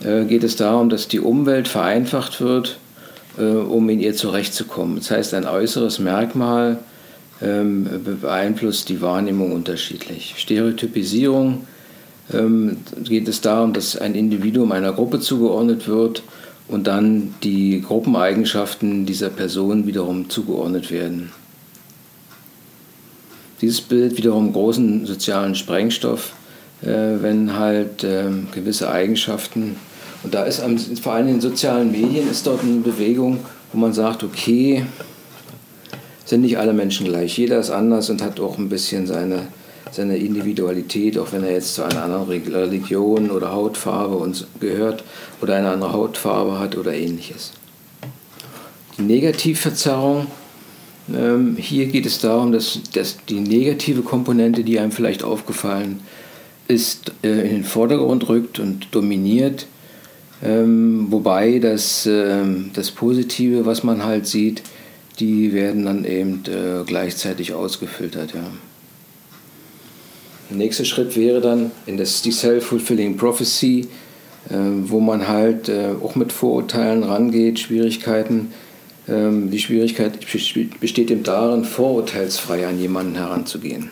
äh, 0.05 0.25
geht 0.25 0.45
es 0.45 0.55
darum, 0.55 0.89
dass 0.89 1.09
die 1.09 1.19
Umwelt 1.19 1.67
vereinfacht 1.67 2.41
wird, 2.41 2.79
äh, 3.37 3.43
um 3.43 3.89
in 3.91 3.99
ihr 3.99 4.15
zurechtzukommen. 4.15 4.97
Das 4.97 5.11
heißt, 5.11 5.35
ein 5.35 5.47
äußeres 5.47 5.99
Merkmal 5.99 6.79
beeinflusst 7.41 8.89
die 8.89 9.01
Wahrnehmung 9.01 9.53
unterschiedlich. 9.53 10.35
Stereotypisierung 10.39 11.67
ähm, 12.33 12.79
geht 13.05 13.29
es 13.29 13.41
darum, 13.41 13.73
dass 13.73 13.97
ein 13.97 14.15
Individuum 14.15 14.73
einer 14.73 14.93
Gruppe 14.93 15.21
zugeordnet 15.21 15.87
wird 15.89 16.23
und 16.69 16.87
dann 16.87 17.35
die 17.43 17.81
Gruppeneigenschaften 17.81 19.07
dieser 19.07 19.31
Person 19.31 19.87
wiederum 19.87 20.29
zugeordnet 20.29 20.91
werden. 20.91 21.31
Dieses 23.61 23.81
Bild 23.81 24.17
wiederum 24.17 24.53
großen 24.53 25.07
sozialen 25.07 25.55
Sprengstoff, 25.55 26.35
äh, 26.83 26.87
wenn 26.87 27.57
halt 27.59 28.05
äh, 28.05 28.27
gewisse 28.53 28.91
Eigenschaften, 28.91 29.77
und 30.23 30.35
da 30.35 30.45
ist 30.45 30.61
am, 30.61 30.77
vor 30.79 31.13
allem 31.13 31.29
in 31.29 31.35
den 31.35 31.41
sozialen 31.41 31.93
Medien 31.93 32.29
ist 32.29 32.47
dort 32.47 32.63
eine 32.63 32.81
Bewegung, 32.81 33.39
wo 33.73 33.79
man 33.79 33.93
sagt, 33.93 34.25
okay, 34.25 34.85
sind 36.29 36.43
nicht 36.43 36.59
alle 36.59 36.75
Menschen 36.75 37.07
gleich, 37.07 37.39
jeder 37.39 37.59
ist 37.59 37.71
anders 37.71 38.11
und 38.11 38.23
hat 38.23 38.39
auch 38.39 38.59
ein 38.59 38.69
bisschen 38.69 39.07
seine, 39.07 39.49
seine 39.91 40.19
Individualität, 40.19 41.17
auch 41.17 41.33
wenn 41.33 41.43
er 41.43 41.53
jetzt 41.53 41.75
zu 41.75 41.83
einer 41.83 42.03
anderen 42.03 42.29
Religion 42.29 43.31
oder 43.31 43.53
Hautfarbe 43.53 44.17
uns 44.17 44.47
gehört 44.61 45.05
oder 45.41 45.55
eine 45.55 45.71
andere 45.71 45.95
Hautfarbe 45.95 46.59
hat 46.59 46.77
oder 46.77 46.93
ähnliches. 46.93 47.53
Die 48.99 49.03
Negativverzerrung 49.03 50.27
ähm, 51.17 51.57
hier 51.59 51.87
geht 51.87 52.05
es 52.05 52.21
darum, 52.21 52.53
dass, 52.53 52.79
dass 52.93 53.17
die 53.27 53.41
negative 53.41 54.03
Komponente, 54.03 54.65
die 54.65 54.79
einem 54.79 54.93
vielleicht 54.93 55.25
aufgefallen 55.25 56.01
ist, 56.67 57.13
äh, 57.23 57.29
in 57.29 57.57
den 57.57 57.65
Vordergrund 57.65 58.29
rückt 58.29 58.59
und 58.59 58.89
dominiert, 58.91 59.67
ähm, 60.45 61.07
wobei 61.09 61.59
das, 61.59 62.05
äh, 62.05 62.45
das 62.75 62.91
Positive, 62.91 63.65
was 63.65 63.83
man 63.83 64.05
halt 64.05 64.27
sieht, 64.27 64.63
die 65.19 65.53
werden 65.53 65.85
dann 65.85 66.05
eben 66.05 66.43
äh, 66.47 66.85
gleichzeitig 66.87 67.53
ausgefiltert. 67.53 68.35
Ja. 68.35 68.51
Der 70.51 70.57
nächste 70.57 70.85
Schritt 70.85 71.17
wäre 71.17 71.41
dann 71.41 71.71
in 71.87 71.97
das, 71.97 72.23
die 72.23 72.33
Self-Fulfilling 72.33 73.17
Prophecy, 73.17 73.89
äh, 74.49 74.55
wo 74.55 75.01
man 75.01 75.29
halt 75.29 75.69
äh, 75.69 75.91
auch 76.03 76.15
mit 76.15 76.33
Vorurteilen 76.33 77.03
rangeht, 77.03 77.59
Schwierigkeiten 77.59 78.53
ähm, 79.09 79.51
die 79.51 79.59
Schwierigkeit 79.59 80.19
besteht 80.81 81.11
eben 81.11 81.23
darin, 81.23 81.65
vorurteilsfrei 81.65 82.67
an 82.67 82.79
jemanden 82.79 83.15
heranzugehen. 83.15 83.91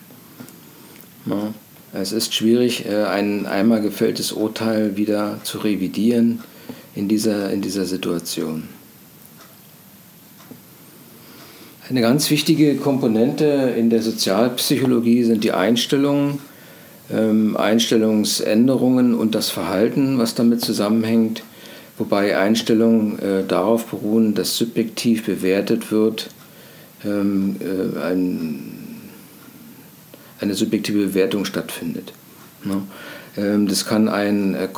Es 1.93 2.13
ist 2.13 2.35
schwierig, 2.35 2.87
äh, 2.87 3.05
ein 3.05 3.47
einmal 3.47 3.81
gefälltes 3.81 4.33
Urteil 4.33 4.97
wieder 4.97 5.41
zu 5.43 5.59
revidieren 5.59 6.43
in 6.95 7.09
dieser, 7.09 7.51
in 7.51 7.63
dieser 7.63 7.87
Situation. 7.87 8.65
Eine 11.89 12.01
ganz 12.01 12.31
wichtige 12.31 12.77
Komponente 12.77 13.45
in 13.77 13.91
der 13.91 14.03
Sozialpsychologie 14.03 15.23
sind 15.23 15.45
die 15.45 15.53
Einstellungen, 15.53 16.41
ähm, 17.13 17.57
Einstellungsänderungen 17.57 19.15
und 19.15 19.35
das 19.35 19.51
Verhalten, 19.51 20.19
was 20.19 20.35
damit 20.35 20.61
zusammenhängt 20.61 21.43
wobei 21.99 22.37
Einstellungen 22.37 23.19
äh, 23.19 23.45
darauf 23.47 23.87
beruhen, 23.87 24.35
dass 24.35 24.57
subjektiv 24.57 25.25
bewertet 25.25 25.91
wird, 25.91 26.29
ähm, 27.05 27.57
äh, 27.61 28.01
ein, 28.01 28.63
eine 30.41 30.55
subjektive 30.55 31.07
Bewertung 31.07 31.45
stattfindet. 31.45 32.13
Ne? 32.65 32.83
Ähm, 33.37 33.67
das 33.67 33.87
kann 33.87 34.09
ein 34.09 34.55
äh, 34.55 34.69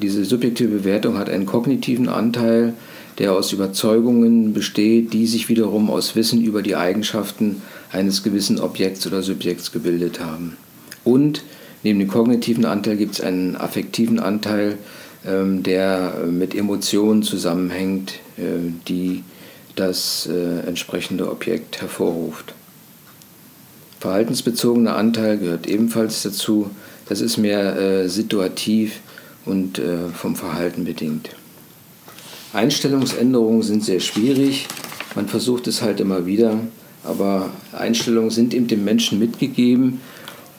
diese 0.00 0.24
subjektive 0.24 0.68
Bewertung 0.78 1.18
hat 1.18 1.28
einen 1.28 1.46
kognitiven 1.46 2.08
Anteil, 2.08 2.74
der 3.18 3.32
aus 3.32 3.52
Überzeugungen 3.52 4.52
besteht, 4.52 5.12
die 5.12 5.26
sich 5.26 5.48
wiederum 5.48 5.90
aus 5.90 6.16
Wissen 6.16 6.42
über 6.42 6.62
die 6.62 6.76
Eigenschaften 6.76 7.62
eines 7.92 8.22
gewissen 8.22 8.58
Objekts 8.58 9.06
oder 9.06 9.22
Subjekts 9.22 9.72
gebildet 9.72 10.20
haben. 10.20 10.56
Und 11.04 11.44
neben 11.82 11.98
dem 11.98 12.08
kognitiven 12.08 12.64
Anteil 12.64 12.96
gibt 12.96 13.14
es 13.14 13.20
einen 13.20 13.56
affektiven 13.56 14.18
Anteil, 14.18 14.78
ähm, 15.26 15.62
der 15.62 16.16
äh, 16.22 16.26
mit 16.26 16.54
Emotionen 16.54 17.22
zusammenhängt, 17.22 18.14
äh, 18.36 18.72
die 18.88 19.22
das 19.74 20.28
äh, 20.30 20.66
entsprechende 20.66 21.30
Objekt 21.30 21.80
hervorruft. 21.80 22.54
Verhaltensbezogener 24.00 24.96
Anteil 24.96 25.38
gehört 25.38 25.66
ebenfalls 25.66 26.22
dazu. 26.22 26.70
Das 27.08 27.22
ist 27.22 27.38
mehr 27.38 28.06
situativ 28.06 29.00
und 29.46 29.80
vom 30.14 30.36
Verhalten 30.36 30.84
bedingt. 30.84 31.30
Einstellungsänderungen 32.54 33.62
sind 33.62 33.84
sehr 33.84 34.00
schwierig. 34.00 34.68
Man 35.16 35.28
versucht 35.28 35.66
es 35.66 35.82
halt 35.82 36.00
immer 36.00 36.24
wieder. 36.24 36.60
Aber 37.02 37.50
Einstellungen 37.72 38.30
sind 38.30 38.54
eben 38.54 38.68
dem 38.68 38.84
Menschen 38.84 39.18
mitgegeben 39.18 40.00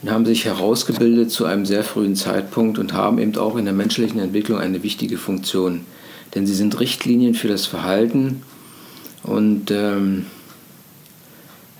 und 0.01 0.11
haben 0.11 0.25
sich 0.25 0.45
herausgebildet 0.45 1.31
zu 1.31 1.45
einem 1.45 1.65
sehr 1.65 1.83
frühen 1.83 2.15
Zeitpunkt 2.15 2.77
und 2.77 2.93
haben 2.93 3.17
eben 3.17 3.35
auch 3.37 3.55
in 3.55 3.65
der 3.65 3.73
menschlichen 3.73 4.19
Entwicklung 4.19 4.59
eine 4.59 4.83
wichtige 4.83 5.17
Funktion. 5.17 5.81
Denn 6.35 6.45
sie 6.45 6.53
sind 6.53 6.79
Richtlinien 6.79 7.33
für 7.33 7.47
das 7.47 7.65
Verhalten 7.65 8.43
und 9.23 9.71
ähm, 9.71 10.25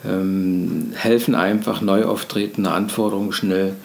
ähm, 0.04 0.94
helfen 0.96 1.36
einfach 1.36 1.82
neu 1.82 2.06
auftretende 2.06 2.72
Anforderungen 2.72 3.34
schnell, 3.34 3.76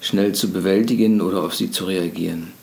schnell 0.00 0.32
zu 0.32 0.52
bewältigen 0.52 1.20
oder 1.20 1.42
auf 1.42 1.54
sie 1.54 1.70
zu 1.70 1.86
reagieren. 1.86 2.57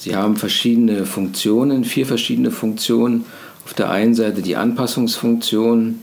Sie 0.00 0.16
haben 0.16 0.36
verschiedene 0.36 1.04
Funktionen, 1.04 1.84
vier 1.84 2.06
verschiedene 2.06 2.50
Funktionen. 2.50 3.26
Auf 3.66 3.74
der 3.74 3.90
einen 3.90 4.14
Seite 4.14 4.40
die 4.40 4.56
Anpassungsfunktion. 4.56 5.98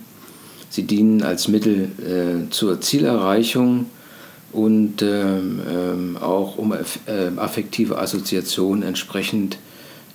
Sie 0.69 0.83
dienen 0.83 1.23
als 1.23 1.47
Mittel 1.47 1.89
äh, 1.97 2.47
zur 2.51 2.79
Zielerreichung 2.79 3.87
und 4.51 5.01
ähm, 5.01 5.61
ähm, 5.67 6.17
auch 6.21 6.59
um 6.59 6.73
äh, 6.73 6.77
affektive 7.37 7.97
Assoziationen 7.97 8.83
entsprechend 8.83 9.57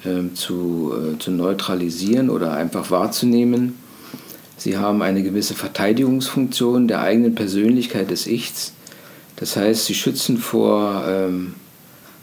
ähm, 0.05 0.37
zu, 0.37 0.93
äh, 0.95 1.19
zu 1.19 1.33
neutralisieren 1.33 2.31
oder 2.31 2.53
einfach 2.53 2.93
wahrzunehmen. 2.93 3.75
Sie 4.57 4.79
haben 4.79 5.03
eine 5.03 5.25
gewisse 5.25 5.55
Verteidigungsfunktion 5.55 6.87
der 6.87 7.01
eigenen 7.01 7.35
Persönlichkeit 7.35 8.13
des 8.13 8.29
Ichs. 8.29 8.75
Das 9.35 9.57
heißt, 9.57 9.87
sie 9.87 9.95
schützen 9.95 10.39
vor 10.39 11.05
ähm, 11.09 11.55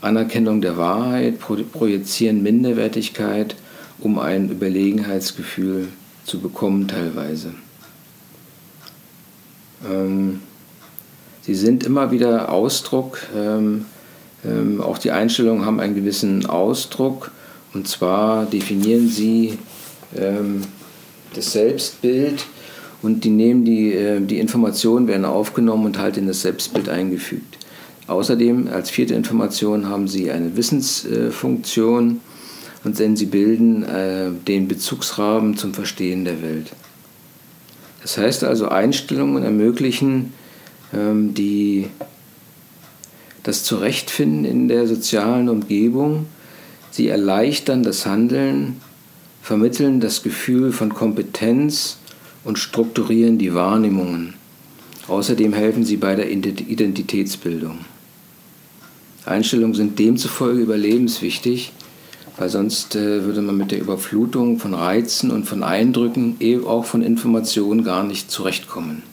Anerkennung 0.01 0.61
der 0.61 0.77
Wahrheit, 0.77 1.39
pro 1.39 1.55
projizieren 1.55 2.41
Minderwertigkeit, 2.41 3.55
um 3.99 4.19
ein 4.19 4.49
Überlegenheitsgefühl 4.49 5.89
zu 6.25 6.39
bekommen 6.39 6.87
teilweise. 6.87 7.53
Ähm, 9.89 10.39
Sie 11.49 11.55
sind 11.55 11.83
immer 11.83 12.11
wieder 12.11 12.51
Ausdruck, 12.51 13.19
ähm, 13.35 13.85
ähm, 14.45 14.81
auch 14.81 14.99
die 14.99 15.09
Einstellungen 15.09 15.65
haben 15.65 15.79
einen 15.79 15.95
gewissen 15.95 16.45
Ausdruck 16.45 17.31
und 17.73 17.87
zwar 17.87 18.45
definieren 18.45 19.09
sie 19.09 19.57
ähm, 20.15 20.61
das 21.33 21.53
Selbstbild 21.53 22.45
und 23.01 23.23
die 23.23 23.31
nehmen 23.31 23.65
die, 23.65 23.93
äh, 23.93 24.21
die 24.21 24.37
Informationen 24.37 25.07
werden 25.07 25.25
aufgenommen 25.25 25.87
und 25.87 25.97
halt 25.97 26.17
in 26.17 26.27
das 26.27 26.43
Selbstbild 26.43 26.87
eingefügt. 26.87 27.57
Außerdem 28.09 28.67
als 28.67 28.89
vierte 28.89 29.13
Information 29.13 29.87
haben 29.87 30.07
sie 30.07 30.31
eine 30.31 30.57
Wissensfunktion 30.57 32.21
und 32.83 32.97
denn 32.97 33.15
sie 33.15 33.27
bilden 33.27 33.83
äh, 33.83 34.31
den 34.47 34.67
Bezugsrahmen 34.67 35.57
zum 35.57 35.75
Verstehen 35.75 36.25
der 36.25 36.41
Welt. 36.41 36.71
Das 38.01 38.17
heißt 38.17 38.43
also, 38.43 38.67
Einstellungen 38.69 39.43
ermöglichen 39.43 40.33
ähm, 40.91 41.35
die 41.35 41.87
das 43.43 43.63
Zurechtfinden 43.63 44.43
in 44.43 44.67
der 44.67 44.87
sozialen 44.87 45.47
Umgebung. 45.47 46.25
Sie 46.89 47.07
erleichtern 47.07 47.83
das 47.83 48.07
Handeln, 48.07 48.81
vermitteln 49.43 49.99
das 49.99 50.23
Gefühl 50.23 50.71
von 50.71 50.93
Kompetenz 50.93 51.97
und 52.43 52.57
strukturieren 52.57 53.37
die 53.37 53.53
Wahrnehmungen. 53.53 54.33
Außerdem 55.07 55.53
helfen 55.53 55.83
sie 55.83 55.97
bei 55.97 56.15
der 56.15 56.31
Identitätsbildung. 56.31 57.79
Einstellungen 59.29 59.75
sind 59.75 59.99
demzufolge 59.99 60.61
überlebenswichtig, 60.61 61.71
weil 62.37 62.49
sonst 62.49 62.95
äh, 62.95 63.23
würde 63.23 63.41
man 63.41 63.57
mit 63.57 63.71
der 63.71 63.79
Überflutung 63.79 64.59
von 64.59 64.73
Reizen 64.73 65.31
und 65.31 65.45
von 65.45 65.63
Eindrücken, 65.63 66.37
eben 66.39 66.65
auch 66.65 66.85
von 66.85 67.01
Informationen 67.01 67.83
gar 67.83 68.03
nicht 68.03 68.31
zurechtkommen. 68.31 69.03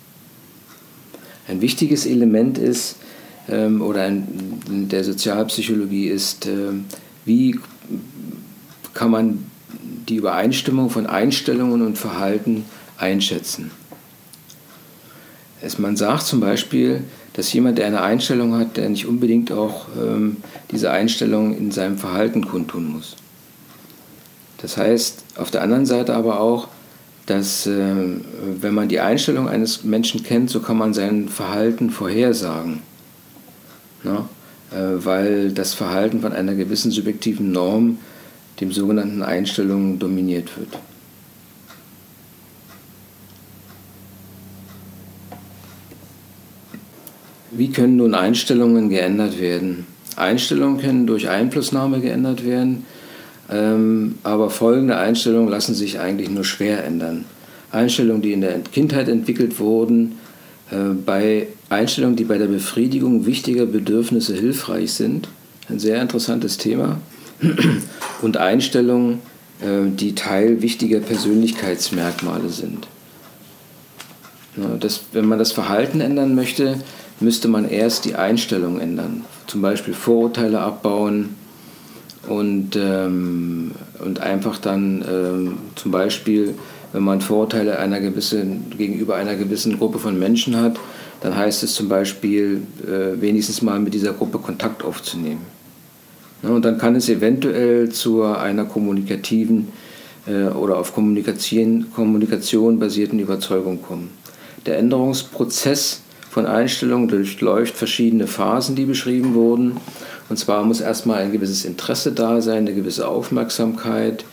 Ein 1.48 1.60
wichtiges 1.60 2.06
Element 2.06 2.58
ist, 2.58 2.96
ähm, 3.48 3.80
oder 3.82 4.06
in 4.06 4.88
der 4.88 5.04
Sozialpsychologie 5.04 6.08
ist, 6.08 6.46
ähm, 6.46 6.86
wie 7.24 7.58
kann 8.94 9.10
man 9.10 9.46
die 10.08 10.16
Übereinstimmung 10.16 10.90
von 10.90 11.06
Einstellungen 11.06 11.82
und 11.82 11.98
Verhalten 11.98 12.64
einschätzen. 12.96 13.70
Man 15.78 15.96
sagt 15.96 16.22
zum 16.22 16.40
Beispiel, 16.40 17.02
dass 17.36 17.52
jemand, 17.52 17.76
der 17.76 17.86
eine 17.86 18.00
Einstellung 18.00 18.54
hat, 18.54 18.78
der 18.78 18.88
nicht 18.88 19.06
unbedingt 19.06 19.52
auch 19.52 19.88
ähm, 20.00 20.38
diese 20.70 20.90
Einstellung 20.90 21.54
in 21.54 21.70
seinem 21.70 21.98
Verhalten 21.98 22.48
kundtun 22.48 22.90
muss. 22.90 23.16
Das 24.56 24.78
heißt 24.78 25.22
auf 25.36 25.50
der 25.50 25.62
anderen 25.62 25.84
Seite 25.84 26.14
aber 26.14 26.40
auch, 26.40 26.68
dass 27.26 27.66
äh, 27.66 27.94
wenn 28.60 28.72
man 28.72 28.88
die 28.88 29.00
Einstellung 29.00 29.48
eines 29.48 29.84
Menschen 29.84 30.22
kennt, 30.22 30.48
so 30.48 30.60
kann 30.60 30.78
man 30.78 30.94
sein 30.94 31.28
Verhalten 31.28 31.90
vorhersagen. 31.90 32.80
Na? 34.02 34.28
Äh, 34.72 35.04
weil 35.04 35.52
das 35.52 35.74
Verhalten 35.74 36.22
von 36.22 36.32
einer 36.32 36.54
gewissen 36.54 36.90
subjektiven 36.90 37.52
Norm, 37.52 37.98
dem 38.62 38.72
sogenannten 38.72 39.22
Einstellungen, 39.22 39.98
dominiert 39.98 40.56
wird. 40.56 40.70
Wie 47.56 47.70
können 47.70 47.96
nun 47.96 48.14
Einstellungen 48.14 48.90
geändert 48.90 49.40
werden? 49.40 49.86
Einstellungen 50.16 50.80
können 50.80 51.06
durch 51.06 51.28
Einflussnahme 51.28 52.00
geändert 52.00 52.44
werden, 52.44 52.84
ähm, 53.50 54.16
aber 54.22 54.50
folgende 54.50 54.96
Einstellungen 54.96 55.48
lassen 55.48 55.74
sich 55.74 55.98
eigentlich 55.98 56.28
nur 56.28 56.44
schwer 56.44 56.84
ändern. 56.84 57.24
Einstellungen, 57.70 58.22
die 58.22 58.32
in 58.32 58.40
der 58.40 58.58
Kindheit 58.60 59.08
entwickelt 59.08 59.58
wurden, 59.58 60.18
äh, 60.70 60.94
bei 61.04 61.48
Einstellungen, 61.68 62.16
die 62.16 62.24
bei 62.24 62.38
der 62.38 62.46
Befriedigung 62.46 63.26
wichtiger 63.26 63.66
Bedürfnisse 63.66 64.34
hilfreich 64.34 64.92
sind, 64.92 65.28
ein 65.68 65.78
sehr 65.78 66.00
interessantes 66.00 66.58
Thema, 66.58 67.00
und 68.22 68.36
Einstellungen, 68.36 69.20
äh, 69.60 69.90
die 69.90 70.14
Teil 70.14 70.60
wichtiger 70.62 71.00
Persönlichkeitsmerkmale 71.00 72.48
sind. 72.48 72.88
Das, 74.80 75.02
wenn 75.12 75.26
man 75.26 75.38
das 75.38 75.52
Verhalten 75.52 76.00
ändern 76.00 76.34
möchte, 76.34 76.78
müsste 77.20 77.48
man 77.48 77.68
erst 77.68 78.04
die 78.04 78.14
Einstellung 78.14 78.80
ändern. 78.80 79.24
Zum 79.46 79.62
Beispiel 79.62 79.94
Vorurteile 79.94 80.60
abbauen 80.60 81.36
und, 82.28 82.76
ähm, 82.76 83.72
und 83.98 84.20
einfach 84.20 84.58
dann 84.58 85.04
ähm, 85.08 85.58
zum 85.76 85.92
Beispiel, 85.92 86.54
wenn 86.92 87.02
man 87.02 87.20
Vorurteile 87.20 87.78
einer 87.78 88.00
gewissen, 88.00 88.66
gegenüber 88.76 89.16
einer 89.16 89.36
gewissen 89.36 89.78
Gruppe 89.78 89.98
von 89.98 90.18
Menschen 90.18 90.56
hat, 90.56 90.78
dann 91.20 91.36
heißt 91.36 91.62
es 91.62 91.74
zum 91.74 91.88
Beispiel, 91.88 92.62
äh, 92.84 93.20
wenigstens 93.20 93.62
mal 93.62 93.78
mit 93.78 93.94
dieser 93.94 94.12
Gruppe 94.12 94.38
Kontakt 94.38 94.84
aufzunehmen. 94.84 95.40
Ja, 96.42 96.50
und 96.50 96.64
dann 96.64 96.78
kann 96.78 96.94
es 96.94 97.08
eventuell 97.08 97.88
zu 97.88 98.22
einer 98.22 98.64
kommunikativen 98.64 99.68
äh, 100.26 100.48
oder 100.48 100.78
auf 100.78 100.94
Kommunikation, 100.94 101.86
Kommunikation 101.94 102.78
basierten 102.78 103.18
Überzeugung 103.18 103.80
kommen. 103.80 104.10
Der 104.66 104.78
Änderungsprozess 104.78 106.02
von 106.36 106.44
Einstellungen 106.44 107.08
durchläuft 107.08 107.74
verschiedene 107.78 108.26
Phasen, 108.26 108.76
die 108.76 108.84
beschrieben 108.84 109.32
wurden. 109.32 109.78
Und 110.28 110.36
zwar 110.36 110.64
muss 110.64 110.82
erstmal 110.82 111.22
ein 111.22 111.32
gewisses 111.32 111.64
Interesse 111.64 112.12
da 112.12 112.42
sein, 112.42 112.58
eine 112.58 112.74
gewisse 112.74 113.08
Aufmerksamkeit. 113.08 114.26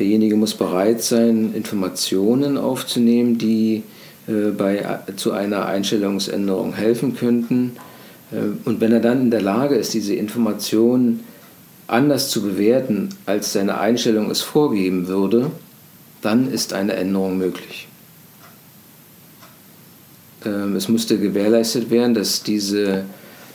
Derjenige 0.00 0.34
muss 0.34 0.54
bereit 0.54 1.00
sein, 1.00 1.54
Informationen 1.54 2.58
aufzunehmen, 2.58 3.38
die 3.38 3.84
äh, 4.26 4.50
bei, 4.50 4.84
zu 5.14 5.30
einer 5.30 5.66
Einstellungsänderung 5.66 6.74
helfen 6.74 7.14
könnten. 7.14 7.76
Äh, 8.32 8.68
und 8.68 8.80
wenn 8.80 8.90
er 8.90 8.98
dann 8.98 9.20
in 9.20 9.30
der 9.30 9.42
Lage 9.42 9.76
ist, 9.76 9.94
diese 9.94 10.14
Informationen 10.16 11.20
anders 11.86 12.30
zu 12.30 12.42
bewerten, 12.42 13.10
als 13.26 13.52
seine 13.52 13.78
Einstellung 13.78 14.28
es 14.28 14.40
vorgeben 14.40 15.06
würde, 15.06 15.52
dann 16.20 16.50
ist 16.50 16.72
eine 16.72 16.94
Änderung 16.94 17.38
möglich. 17.38 17.86
Ähm, 20.44 20.76
es 20.76 20.88
musste 20.88 21.18
gewährleistet 21.18 21.90
werden, 21.90 22.14
dass 22.14 22.42
diese, 22.42 23.04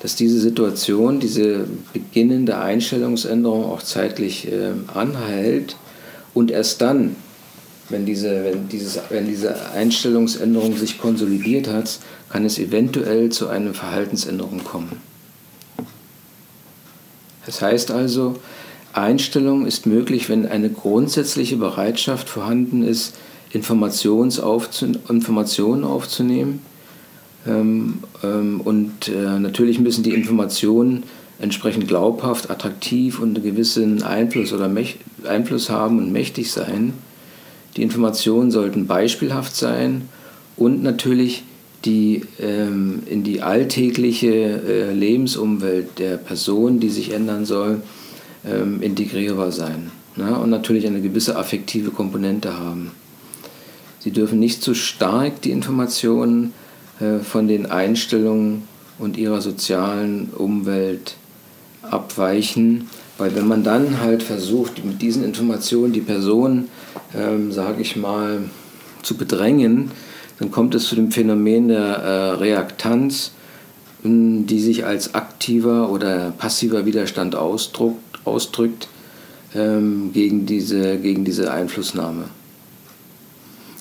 dass 0.02 0.16
diese 0.16 0.40
Situation, 0.40 1.20
diese 1.20 1.68
beginnende 1.94 2.58
Einstellungsänderung 2.58 3.66
auch 3.66 3.82
zeitlich 3.82 4.48
ähm, 4.52 4.86
anhält 4.94 5.76
und 6.34 6.52
erst 6.52 6.82
dann, 6.82 7.16
wenn 7.90 8.06
diese, 8.06 8.44
wenn, 8.44 8.70
dieses, 8.70 9.00
wenn 9.10 9.28
diese 9.28 9.72
Einstellungsänderung 9.72 10.78
sich 10.78 11.00
konsolidiert 11.00 11.68
hat, 11.68 12.00
kann 12.30 12.46
es 12.46 12.60
eventuell 12.60 13.30
zu 13.30 13.48
einer 13.48 13.74
Verhaltensänderung 13.74 14.64
kommen. 14.64 15.02
Das 17.46 17.64
heißt 17.64 17.90
also, 17.90 18.36
Einstellung 18.94 19.66
ist 19.66 19.88
möglich, 19.88 20.30
wenn 20.30 20.46
eine 20.46 20.70
grundsätzliche 20.70 21.58
Bereitschaft 21.58 22.30
vorhanden 22.30 22.84
ist, 22.84 23.16
Informationen 23.52 24.32
aufzunehmen 25.84 26.62
ähm, 27.48 28.00
ähm, 28.24 28.62
und 28.62 29.08
äh, 29.08 29.40
natürlich 29.40 29.80
müssen 29.80 30.04
die 30.04 30.14
Informationen 30.14 31.04
entsprechend 31.40 31.88
glaubhaft, 31.88 32.50
attraktiv 32.50 33.20
und 33.20 33.36
einen 33.36 33.44
gewissen 33.44 34.04
Einfluss 34.04 34.52
oder 34.52 34.70
Einfluss 35.26 35.70
haben 35.70 35.98
und 35.98 36.12
mächtig 36.12 36.52
sein. 36.52 36.94
Die 37.78 37.82
Informationen 37.82 38.52
sollten 38.52 38.88
beispielhaft 38.88 39.56
sein 39.56 40.10
und 40.58 40.84
natürlich 40.84 41.44
die 41.86 42.24
ähm, 42.42 43.04
in 43.06 43.24
die 43.24 43.42
alltägliche 43.42 44.28
äh, 44.28 44.94
Lebensumwelt 44.94 45.98
der 45.98 46.18
Person, 46.18 46.82
die 46.82 46.90
sich 46.90 47.14
ändern 47.14 47.46
soll, 47.46 47.82
ähm, 48.46 48.82
integrierbar 48.82 49.54
sein. 49.54 49.92
Ne? 50.18 50.38
Und 50.38 50.50
natürlich 50.50 50.86
eine 50.88 51.02
gewisse 51.02 51.38
affektive 51.38 51.92
Komponente 51.92 52.60
haben. 52.60 52.92
Sie 54.00 54.12
dürfen 54.12 54.40
nicht 54.40 54.62
zu 54.62 54.74
stark 54.74 55.42
die 55.42 55.52
Informationen 55.52 56.54
von 57.24 57.48
den 57.48 57.66
Einstellungen 57.66 58.68
und 58.98 59.18
ihrer 59.18 59.42
sozialen 59.42 60.30
Umwelt 60.30 61.16
abweichen. 61.82 62.90
Weil 63.18 63.36
wenn 63.36 63.48
man 63.48 63.64
dann 63.64 64.02
halt 64.02 64.24
versucht, 64.24 64.84
mit 64.86 65.02
diesen 65.02 65.24
Informationen 65.24 65.94
die 65.94 66.02
Person, 66.02 66.70
ähm, 67.16 67.52
sage 67.52 67.82
ich 67.82 67.96
mal, 67.96 68.44
zu 69.02 69.18
bedrängen, 69.18 69.92
dann 70.40 70.52
kommt 70.52 70.74
es 70.76 70.88
zu 70.88 70.96
dem 70.96 71.12
Phänomen 71.12 71.68
der 71.68 71.84
äh, 71.84 72.32
Reaktanz, 72.32 73.32
die 74.04 74.60
sich 74.62 74.86
als 74.86 75.14
aktiver 75.14 75.90
oder 75.90 76.32
passiver 76.32 76.86
Widerstand 76.86 77.36
ausdruckt, 77.36 78.20
ausdrückt 78.24 78.88
ähm, 79.54 80.12
gegen, 80.14 80.46
diese, 80.46 80.98
gegen 80.98 81.26
diese 81.26 81.52
Einflussnahme. 81.52 82.26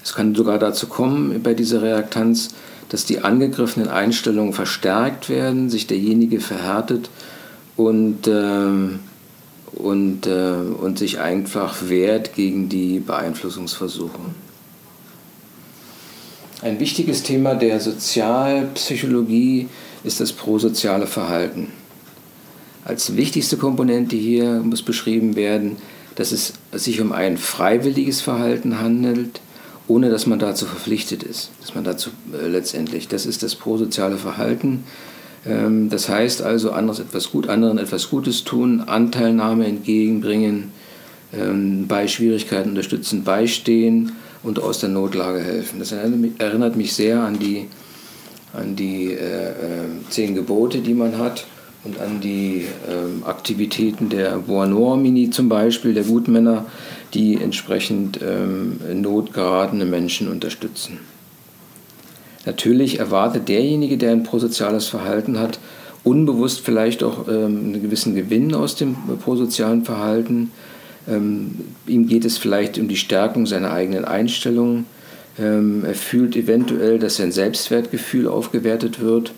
Es 0.03 0.15
kann 0.15 0.35
sogar 0.35 0.59
dazu 0.59 0.89
kommen 0.89 1.41
bei 1.43 1.55
dieser 1.55 1.83
Reaktanz, 1.83 2.55
dass 2.89 3.05
die 3.05 3.21
angegriffenen 3.21 3.89
Einstellungen 3.89 4.53
verstärkt 4.53 5.29
werden, 5.29 5.71
sich 5.71 5.87
derjenige 5.87 6.41
verhärtet 6.41 7.11
und, 7.77 8.27
äh, 8.27 8.69
und, 9.73 10.27
äh, 10.27 10.53
und 10.81 10.99
sich 10.99 11.21
einfach 11.21 11.89
wehrt 11.89 12.35
gegen 12.35 12.69
die 12.69 13.01
Beeinflussungsversuche. 13.01 14.19
Ein 16.61 16.81
wichtiges 16.81 17.23
Thema 17.23 17.55
der 17.55 17.79
Sozialpsychologie 17.79 19.69
ist 20.03 20.21
das 20.21 20.33
prosoziale 20.33 21.07
Verhalten. 21.07 21.69
Als 22.85 23.17
wichtigste 23.17 23.57
Komponente 23.57 24.17
hier 24.17 24.61
muss 24.61 24.83
beschrieben 24.83 25.37
werden, 25.37 25.77
dass 26.15 26.33
es 26.33 26.55
sich 26.73 27.01
um 27.01 27.13
ein 27.13 27.37
freiwilliges 27.37 28.23
Verhalten 28.23 28.81
handelt, 28.81 29.41
ohne 29.89 30.11
dass 30.11 30.27
man 30.27 30.39
dazu 30.39 30.67
verpflichtet 30.67 31.23
ist, 31.23 31.51
dass 31.61 31.75
man 31.75 31.83
dazu 31.83 32.11
äh, 32.33 32.47
letztendlich, 32.47 33.09
das 33.09 33.27
ist 33.27 33.43
das 33.43 33.55
prosoziale 33.55 34.19
Verhalten. 34.19 34.85
Ähm, 35.47 35.89
das 35.89 36.09
heißt 36.09 36.43
also, 36.43 36.71
anderes 36.73 37.01
etwas 37.01 37.31
gut, 37.31 37.49
anderen 37.49 37.79
etwas 37.79 38.11
Gutes 38.11 38.45
tun, 38.45 38.83
Anteilnahme 38.83 39.67
entgegenbringen, 39.67 40.73
ähm, 41.33 41.87
bei 41.89 42.07
Schwierigkeiten 42.07 42.71
unterstützen, 42.71 43.25
beistehen 43.25 44.13
und 44.43 44.61
aus 44.61 44.81
der 44.81 44.91
Notlage 44.91 45.41
helfen. 45.41 45.79
Das 45.79 45.93
erinnert 45.93 46.77
mich 46.77 46.93
sehr 46.93 47.23
an 47.23 47.39
die, 47.39 47.67
an 48.53 48.77
die 48.77 49.13
äh, 49.13 49.51
äh, 49.51 49.55
zehn 50.11 50.35
Gebote, 50.35 50.81
die 50.81 50.95
man 50.95 51.19
hat 51.19 51.47
und 51.85 52.01
an 52.01 52.21
die 52.21 52.65
äh, 52.89 53.25
Aktivitäten 53.25 54.09
der 54.09 54.39
Bois-Noir-Mini 54.39 55.31
zum 55.31 55.49
Beispiel, 55.49 55.95
der 55.95 56.05
Gutmänner, 56.05 56.67
die 57.15 57.37
entsprechend 57.37 58.21
ähm, 58.23 58.81
in 58.91 59.01
Not 59.01 59.33
geratene 59.33 59.85
Menschen 59.85 60.29
unterstützen. 60.29 60.99
Natürlich 62.47 62.99
erwartet 62.99 63.49
derjenige, 63.49 63.99
der 63.99 64.13
ein 64.13 64.23
prosoziales 64.23 64.87
Verhalten 64.87 65.39
hat, 65.39 65.59
unbewusst 66.05 66.61
vielleicht 66.61 67.03
auch 67.03 67.29
ähm, 67.29 67.35
einen 67.75 67.83
gewissen 67.83 68.15
Gewinn 68.15 68.55
aus 68.55 68.75
dem 68.75 68.97
prosozialen 69.23 69.85
Verhalten. 69.85 70.51
Ähm, 71.09 71.57
ihm 71.87 72.07
geht 72.07 72.25
es 72.25 72.39
vielleicht 72.39 72.79
um 72.79 72.89
die 72.89 72.97
Stärkung 72.97 73.47
seiner 73.47 73.73
eigenen 73.73 74.05
Einstellungen. 74.05 74.87
Ähm, 75.39 75.85
er 75.85 75.95
fühlt 75.95 76.37
eventuell, 76.37 76.99
dass 76.99 77.17
sein 77.17 77.33
Selbstwertgefühl 77.33 78.29
aufgewertet 78.29 79.01
wird. 79.01 79.33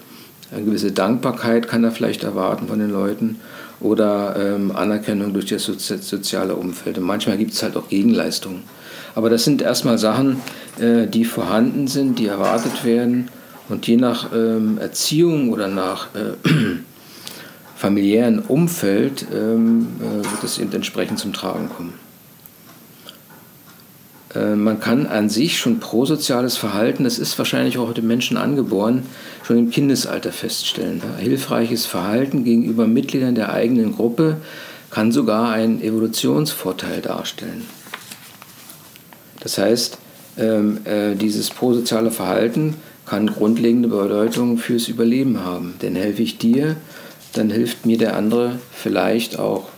Eine 0.53 0.65
gewisse 0.65 0.93
Dankbarkeit 0.93 1.69
kann 1.69 1.85
er 1.85 1.93
vielleicht 1.93 2.25
erwarten 2.25 2.69
von 2.69 2.79
den 2.79 2.91
Leuten 2.91 3.41
oder 3.81 4.35
ähm, 4.37 4.73
Anerkennung 4.75 5.33
durch 5.33 5.47
das 5.47 5.65
soziale 5.65 6.57
Umfeld. 6.57 6.99
Und 6.99 7.05
manchmal 7.05 7.39
gibt 7.39 7.53
es 7.53 7.63
halt 7.63 7.77
auch 7.77 7.89
Gegenleistungen. 7.89 8.63
Aber 9.15 9.31
das 9.31 9.45
sind 9.45 9.63
erstmal 9.63 9.99
Sachen, 9.99 10.37
äh, 10.79 11.07
die 11.07 11.25
vorhanden 11.25 11.87
sind, 11.87 12.19
die 12.19 12.27
erwartet 12.27 12.85
werden. 12.85 13.29
Und 13.69 13.87
je 13.87 13.97
nach 13.97 14.33
ähm, 14.35 14.79
Erziehung 14.79 15.51
oder 15.51 15.69
nach 15.69 16.09
äh, 16.15 16.49
familiären 17.77 18.41
Umfeld 18.41 19.27
ähm, 19.33 19.87
äh, 20.01 20.17
wird 20.17 20.45
es 20.45 20.59
eben 20.59 20.73
entsprechend 20.73 21.19
zum 21.19 21.33
Tragen 21.33 21.69
kommen. 21.69 21.95
Äh, 24.35 24.55
man 24.55 24.81
kann 24.81 25.07
an 25.07 25.29
sich 25.29 25.59
schon 25.59 25.81
prosoziales 25.81 26.57
Verhalten, 26.57 27.05
das 27.05 27.19
ist 27.19 27.37
wahrscheinlich 27.39 27.79
auch 27.79 27.93
dem 27.93 28.07
Menschen 28.07 28.37
angeboren, 28.37 29.05
schon 29.43 29.59
im 29.59 29.71
Kindesalter 29.71 30.33
feststellen. 30.33 31.03
Hilfreiches 31.19 31.87
Verhalten 31.87 32.45
gegenüber 32.45 32.87
Mitgliedern 32.87 33.35
der 33.35 33.53
eigenen 33.53 33.97
Gruppe 33.97 34.37
kann 34.91 35.13
sogar 35.13 35.53
einen 35.53 35.83
Evolutionsvorteil 35.83 37.01
darstellen. 37.01 37.67
Das 39.41 39.59
heißt, 39.59 39.99
ähm, 40.39 40.79
äh, 40.85 41.15
dieses 41.15 41.51
prosoziale 41.51 42.11
Verhalten 42.11 42.75
kann 43.07 43.27
grundlegende 43.27 43.89
Bedeutung 43.89 44.59
fürs 44.59 44.89
Überleben 44.89 45.45
haben. 45.45 45.75
Denn 45.83 45.97
helfe 45.97 46.23
ich 46.23 46.39
dir, 46.39 46.77
dann 47.33 47.51
hilft 47.51 47.87
mir 47.87 47.99
der 47.99 48.17
andere 48.17 48.59
vielleicht 48.73 49.39
auch. 49.39 49.69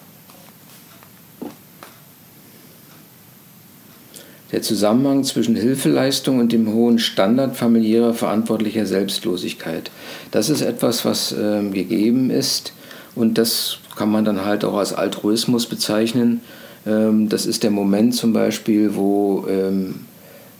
Der 4.52 4.60
Zusammenhang 4.60 5.24
zwischen 5.24 5.56
Hilfeleistung 5.56 6.38
und 6.38 6.52
dem 6.52 6.72
hohen 6.72 6.98
Standard 6.98 7.56
familiärer 7.56 8.12
verantwortlicher 8.12 8.84
Selbstlosigkeit. 8.84 9.90
Das 10.30 10.50
ist 10.50 10.60
etwas, 10.60 11.04
was 11.06 11.32
äh, 11.32 11.62
gegeben 11.70 12.30
ist 12.30 12.74
und 13.14 13.38
das 13.38 13.78
kann 13.96 14.10
man 14.10 14.24
dann 14.24 14.44
halt 14.44 14.64
auch 14.64 14.76
als 14.76 14.92
Altruismus 14.92 15.66
bezeichnen. 15.66 16.42
Ähm, 16.86 17.28
das 17.28 17.46
ist 17.46 17.62
der 17.62 17.70
Moment 17.70 18.14
zum 18.14 18.32
Beispiel, 18.32 18.94
wo, 18.94 19.46
ähm, 19.48 20.06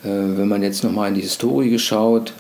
äh, 0.05 0.09
wenn 0.09 0.49
man 0.49 0.63
jetzt 0.63 0.85
nochmal 0.85 1.09
in 1.09 1.15
die 1.15 1.23
Historie 1.23 1.79
schaut, 1.79 2.33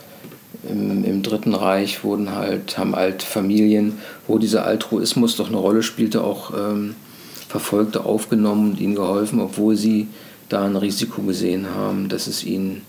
im, 0.69 1.05
im, 1.05 1.23
Dritten 1.23 1.55
Reich 1.55 2.05
wurden 2.05 2.35
halt, 2.35 2.79
haben 2.79 2.95
halt 2.95 3.23
Familien, 3.23 3.99
wo 4.29 4.39
dieser 4.39 4.65
Altruismus 4.65 5.37
doch 5.37 5.49
eine 5.49 5.57
Rolle 5.57 5.83
spielte, 5.83 6.23
auch 6.23 6.53
ähm, 6.57 6.95
Verfolgte 7.49 8.05
aufgenommen 8.05 8.73
und 8.73 8.81
ihnen 8.81 8.95
geholfen, 8.95 9.41
obwohl 9.41 9.77
sie 9.77 10.07
da 10.49 10.65
ein 10.65 10.77
Risiko 10.77 11.23
gesehen 11.23 11.75
haben, 11.75 12.09
dass 12.09 12.27
es 12.27 12.45
ihnen, 12.45 12.83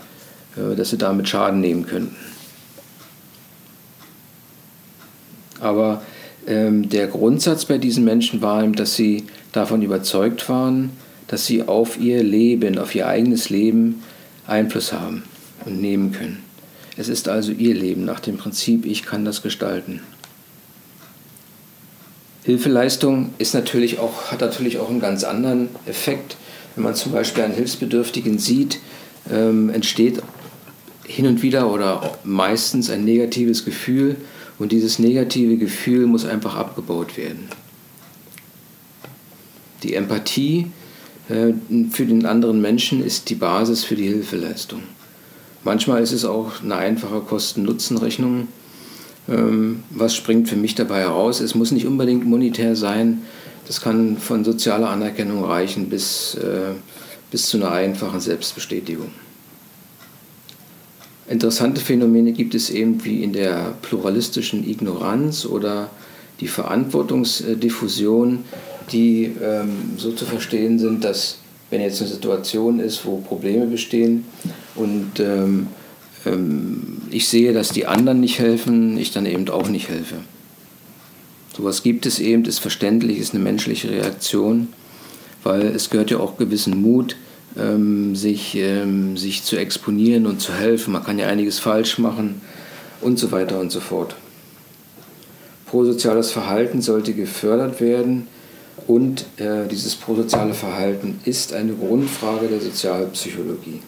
äh, 0.57 0.75
dass 0.75 0.89
sie 0.89 0.97
damit 0.97 1.29
Schaden 1.29 1.61
nehmen 1.61 1.85
könnten. 1.85 2.15
Aber 5.59 6.01
ähm, 6.45 6.89
der 6.89 7.07
Grundsatz 7.07 7.65
bei 7.65 7.77
diesen 7.77 8.03
Menschen 8.03 8.41
war, 8.41 8.65
dass 8.67 8.95
sie 8.95 9.25
davon 9.53 9.81
überzeugt 9.81 10.49
waren, 10.49 10.91
dass 11.27 11.45
sie 11.45 11.63
auf 11.63 11.99
ihr 11.99 12.21
Leben, 12.21 12.77
auf 12.77 12.93
ihr 12.95 13.07
eigenes 13.07 13.49
Leben 13.49 14.03
Einfluss 14.45 14.91
haben 14.91 15.23
und 15.65 15.79
nehmen 15.79 16.11
können. 16.11 16.43
Es 16.97 17.07
ist 17.07 17.27
also 17.27 17.51
ihr 17.51 17.73
Leben 17.73 18.05
nach 18.05 18.19
dem 18.19 18.37
Prinzip, 18.37 18.85
ich 18.85 19.03
kann 19.03 19.25
das 19.25 19.41
gestalten. 19.41 20.01
Hilfeleistung 22.43 23.33
ist 23.37 23.53
natürlich 23.53 23.99
auch, 23.99 24.31
hat 24.31 24.41
natürlich 24.41 24.77
auch 24.77 24.89
einen 24.89 24.99
ganz 24.99 25.23
anderen 25.23 25.69
Effekt. 25.85 26.35
Wenn 26.75 26.83
man 26.83 26.95
zum 26.95 27.11
Beispiel 27.11 27.43
einen 27.43 27.53
Hilfsbedürftigen 27.53 28.39
sieht, 28.39 28.79
ähm, 29.31 29.69
entsteht 29.69 30.21
hin 31.05 31.27
und 31.27 31.41
wieder 31.41 31.71
oder 31.71 32.17
meistens 32.23 32.89
ein 32.89 33.05
negatives 33.05 33.65
Gefühl 33.65 34.15
und 34.59 34.71
dieses 34.71 34.99
negative 34.99 35.57
Gefühl 35.57 36.07
muss 36.07 36.25
einfach 36.25 36.55
abgebaut 36.55 37.17
werden. 37.17 37.49
Die 39.83 39.95
Empathie 39.95 40.67
äh, 41.29 41.53
für 41.91 42.05
den 42.05 42.25
anderen 42.25 42.61
Menschen 42.61 43.03
ist 43.03 43.29
die 43.29 43.35
Basis 43.35 43.83
für 43.83 43.95
die 43.95 44.07
Hilfeleistung. 44.07 44.81
Manchmal 45.63 46.01
ist 46.01 46.11
es 46.11 46.25
auch 46.25 46.61
eine 46.61 46.75
einfache 46.75 47.21
Kosten-Nutzen-Rechnung. 47.21 48.47
Ähm, 49.29 49.83
was 49.89 50.15
springt 50.15 50.49
für 50.49 50.57
mich 50.57 50.75
dabei 50.75 51.01
heraus? 51.01 51.39
Es 51.39 51.55
muss 51.55 51.71
nicht 51.71 51.85
unbedingt 51.85 52.25
monetär 52.25 52.75
sein. 52.75 53.21
Das 53.67 53.81
kann 53.81 54.17
von 54.17 54.43
sozialer 54.43 54.89
Anerkennung 54.89 55.43
reichen 55.45 55.89
bis, 55.89 56.35
äh, 56.35 56.73
bis 57.31 57.47
zu 57.47 57.57
einer 57.57 57.71
einfachen 57.71 58.19
Selbstbestätigung. 58.19 59.09
Interessante 61.29 61.79
Phänomene 61.79 62.33
gibt 62.33 62.53
es 62.53 62.69
eben 62.69 63.03
wie 63.05 63.23
in 63.23 63.31
der 63.31 63.75
pluralistischen 63.81 64.67
Ignoranz 64.69 65.45
oder 65.45 65.89
die 66.41 66.49
Verantwortungsdiffusion, 66.49 68.43
die 68.91 69.31
ähm, 69.41 69.93
so 69.97 70.11
zu 70.11 70.25
verstehen 70.25 70.79
sind, 70.79 71.05
dass 71.05 71.37
wenn 71.69 71.79
jetzt 71.81 72.01
eine 72.01 72.09
Situation 72.09 72.79
ist, 72.79 73.05
wo 73.05 73.17
Probleme 73.17 73.65
bestehen 73.65 74.25
und 74.75 75.19
ähm, 75.19 75.67
ähm, 76.25 77.01
ich 77.09 77.27
sehe, 77.27 77.53
dass 77.53 77.69
die 77.69 77.85
anderen 77.85 78.19
nicht 78.19 78.39
helfen, 78.39 78.97
ich 78.97 79.11
dann 79.11 79.25
eben 79.25 79.49
auch 79.49 79.69
nicht 79.69 79.89
helfe. 79.89 80.17
Sowas 81.55 81.83
gibt 81.83 82.05
es 82.05 82.19
eben, 82.19 82.45
ist 82.45 82.59
verständlich, 82.59 83.19
ist 83.19 83.33
eine 83.33 83.43
menschliche 83.43 83.91
Reaktion, 83.91 84.69
weil 85.43 85.67
es 85.67 85.89
gehört 85.89 86.09
ja 86.09 86.19
auch 86.19 86.37
gewissen 86.37 86.81
Mut, 86.81 87.15
ähm, 87.57 88.15
sich, 88.15 88.55
ähm, 88.55 89.17
sich 89.17 89.43
zu 89.43 89.57
exponieren 89.57 90.25
und 90.25 90.41
zu 90.41 90.53
helfen. 90.53 90.93
Man 90.93 91.03
kann 91.03 91.19
ja 91.19 91.27
einiges 91.27 91.59
falsch 91.59 91.99
machen 91.99 92.41
und 93.01 93.19
so 93.19 93.31
weiter 93.31 93.59
und 93.59 93.71
so 93.71 93.79
fort. 93.79 94.15
Prosoziales 95.67 96.31
Verhalten 96.31 96.81
sollte 96.81 97.13
gefördert 97.13 97.81
werden 97.81 98.27
und 98.87 99.25
äh, 99.37 99.67
dieses 99.69 99.95
prosoziale 99.95 100.53
Verhalten 100.53 101.19
ist 101.25 101.53
eine 101.53 101.73
Grundfrage 101.73 102.47
der 102.47 102.59
Sozialpsychologie. 102.59 103.81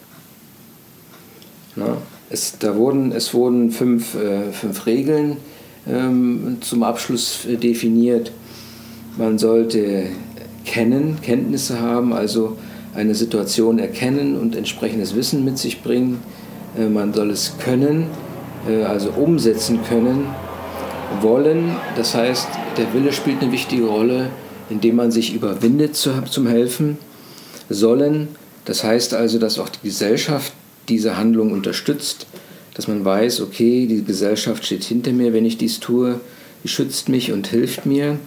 Na, 1.75 1.97
es, 2.29 2.57
da 2.59 2.75
wurden, 2.75 3.11
es 3.11 3.33
wurden 3.33 3.71
fünf, 3.71 4.15
äh, 4.15 4.51
fünf 4.51 4.85
Regeln 4.85 5.37
ähm, 5.87 6.57
zum 6.61 6.83
Abschluss 6.83 7.45
äh, 7.45 7.57
definiert. 7.57 8.31
Man 9.17 9.37
sollte 9.37 10.07
kennen, 10.65 11.19
Kenntnisse 11.21 11.79
haben, 11.79 12.13
also 12.13 12.57
eine 12.93 13.15
Situation 13.15 13.79
erkennen 13.79 14.37
und 14.37 14.55
entsprechendes 14.55 15.15
Wissen 15.15 15.45
mit 15.45 15.57
sich 15.57 15.83
bringen. 15.83 16.21
Äh, 16.77 16.87
man 16.87 17.13
soll 17.13 17.31
es 17.31 17.53
können, 17.59 18.07
äh, 18.67 18.83
also 18.83 19.09
umsetzen 19.11 19.79
können, 19.87 20.27
wollen. 21.21 21.75
Das 21.95 22.15
heißt, 22.15 22.47
der 22.77 22.93
Wille 22.93 23.13
spielt 23.13 23.41
eine 23.41 23.51
wichtige 23.51 23.85
Rolle, 23.85 24.29
indem 24.69 24.95
man 24.95 25.11
sich 25.11 25.33
überwindet 25.33 25.95
zum 25.95 26.47
Helfen. 26.47 26.97
Sollen, 27.69 28.29
das 28.65 28.83
heißt 28.83 29.13
also, 29.13 29.39
dass 29.39 29.59
auch 29.59 29.69
die 29.69 29.87
Gesellschaft 29.87 30.53
diese 30.87 31.17
Handlung 31.17 31.51
unterstützt, 31.51 32.27
dass 32.75 32.87
man 32.87 33.03
weiß, 33.03 33.41
okay, 33.41 33.87
die 33.87 34.03
Gesellschaft 34.03 34.65
steht 34.65 34.83
hinter 34.83 35.11
mir, 35.11 35.33
wenn 35.33 35.45
ich 35.45 35.57
dies 35.57 35.79
tue, 35.79 36.19
sie 36.61 36.69
schützt 36.69 37.09
mich 37.09 37.31
und 37.31 37.47
hilft 37.47 37.85
mir. 37.85 38.19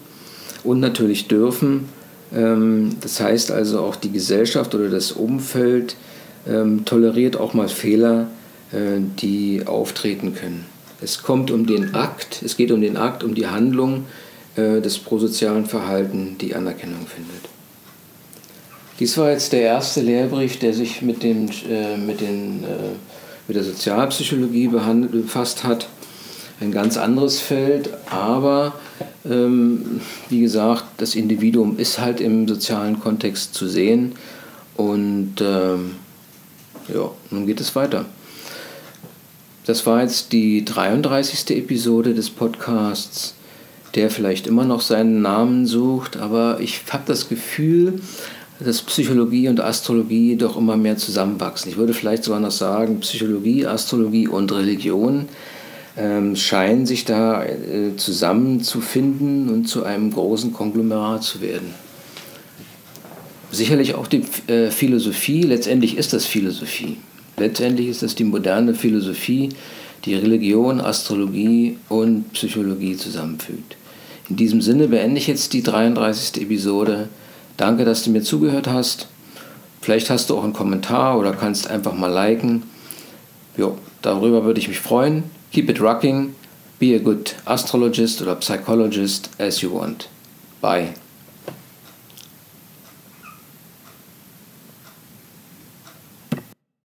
Und 0.64 0.80
natürlich 0.80 1.28
dürfen, 1.28 1.88
ähm, 2.34 2.96
das 3.00 3.20
heißt 3.20 3.52
also 3.52 3.80
auch 3.80 3.94
die 3.94 4.10
Gesellschaft 4.10 4.74
oder 4.74 4.88
das 4.88 5.12
Umfeld 5.12 5.96
ähm, 6.48 6.84
toleriert 6.84 7.36
auch 7.36 7.54
mal 7.54 7.68
Fehler, 7.68 8.28
äh, 8.72 9.00
die 9.20 9.62
auftreten 9.66 10.34
können. 10.34 10.64
Es 11.00 11.22
kommt 11.22 11.50
um 11.50 11.66
den 11.66 11.94
Akt, 11.94 12.42
es 12.44 12.56
geht 12.56 12.72
um 12.72 12.80
den 12.80 12.96
Akt, 12.96 13.22
um 13.22 13.34
die 13.34 13.46
Handlung 13.46 14.06
äh, 14.56 14.80
des 14.80 14.98
prosozialen 14.98 15.66
Verhalten, 15.66 16.36
die 16.40 16.54
Anerkennung 16.54 17.06
findet. 17.06 17.48
Dies 18.98 19.16
war 19.16 19.30
jetzt 19.30 19.52
der 19.52 19.60
erste 19.60 20.00
Lehrbrief, 20.00 20.58
der 20.58 20.72
sich 20.72 21.02
mit, 21.02 21.22
den, 21.22 21.48
äh, 21.70 21.96
mit, 21.96 22.20
den, 22.20 22.64
mit 23.48 23.56
der 23.56 23.64
Sozialpsychologie 23.64 24.68
befasst 24.68 25.64
hat. 25.64 25.88
Ein 26.60 26.70
ganz 26.70 26.96
anderes 26.96 27.40
Feld, 27.40 27.90
aber 28.10 28.74
ähm, 29.24 30.00
wie 30.28 30.40
gesagt, 30.40 30.84
das 30.98 31.14
Individuum 31.14 31.78
ist 31.78 31.98
halt 31.98 32.20
im 32.20 32.46
sozialen 32.46 33.00
Kontext 33.00 33.54
zu 33.54 33.68
sehen. 33.68 34.12
Und 34.76 35.36
ähm, 35.40 35.96
ja, 36.92 37.10
nun 37.30 37.46
geht 37.46 37.60
es 37.60 37.74
weiter. 37.74 38.06
Das 39.66 39.86
war 39.86 40.02
jetzt 40.02 40.32
die 40.32 40.64
33. 40.64 41.56
Episode 41.56 42.14
des 42.14 42.30
Podcasts, 42.30 43.34
der 43.94 44.10
vielleicht 44.10 44.46
immer 44.46 44.64
noch 44.64 44.80
seinen 44.80 45.20
Namen 45.22 45.66
sucht, 45.66 46.16
aber 46.16 46.58
ich 46.60 46.82
habe 46.90 47.04
das 47.06 47.28
Gefühl, 47.28 48.00
dass 48.60 48.82
Psychologie 48.82 49.48
und 49.48 49.60
Astrologie 49.60 50.36
doch 50.36 50.56
immer 50.56 50.76
mehr 50.76 50.96
zusammenwachsen. 50.96 51.70
Ich 51.70 51.76
würde 51.76 51.94
vielleicht 51.94 52.24
sogar 52.24 52.40
noch 52.40 52.50
sagen, 52.50 53.00
Psychologie, 53.00 53.66
Astrologie 53.66 54.26
und 54.26 54.50
Religion 54.52 55.28
ähm, 55.96 56.36
scheinen 56.36 56.86
sich 56.86 57.04
da 57.04 57.44
äh, 57.44 57.96
zusammenzufinden 57.96 59.48
und 59.48 59.68
zu 59.68 59.84
einem 59.84 60.12
großen 60.12 60.52
Konglomerat 60.52 61.22
zu 61.22 61.40
werden. 61.40 61.74
Sicherlich 63.50 63.94
auch 63.94 64.06
die 64.06 64.22
äh, 64.46 64.70
Philosophie, 64.70 65.42
letztendlich 65.42 65.96
ist 65.96 66.12
das 66.12 66.26
Philosophie. 66.26 66.98
Letztendlich 67.36 67.88
ist 67.88 68.02
das 68.02 68.14
die 68.14 68.24
moderne 68.24 68.74
Philosophie, 68.74 69.50
die 70.04 70.14
Religion, 70.14 70.80
Astrologie 70.80 71.78
und 71.88 72.32
Psychologie 72.32 72.96
zusammenfügt. 72.96 73.76
In 74.28 74.36
diesem 74.36 74.60
Sinne 74.60 74.88
beende 74.88 75.18
ich 75.18 75.26
jetzt 75.26 75.52
die 75.52 75.62
33. 75.62 76.42
Episode. 76.42 77.08
Danke, 77.58 77.84
dass 77.84 78.04
du 78.04 78.10
mir 78.10 78.22
zugehört 78.22 78.68
hast. 78.68 79.08
Vielleicht 79.82 80.08
hast 80.10 80.30
du 80.30 80.38
auch 80.38 80.44
einen 80.44 80.52
Kommentar 80.52 81.18
oder 81.18 81.32
kannst 81.32 81.68
einfach 81.68 81.92
mal 81.92 82.10
liken. 82.10 82.62
Jo, 83.56 83.76
darüber 84.00 84.44
würde 84.44 84.60
ich 84.60 84.68
mich 84.68 84.80
freuen. 84.80 85.24
Keep 85.52 85.70
it 85.70 85.80
rocking. 85.80 86.34
Be 86.78 86.94
a 86.94 86.98
good 86.98 87.34
astrologist 87.44 88.22
or 88.22 88.34
psychologist 88.36 89.30
as 89.38 89.60
you 89.60 89.74
want. 89.74 90.08
Bye. 90.60 90.94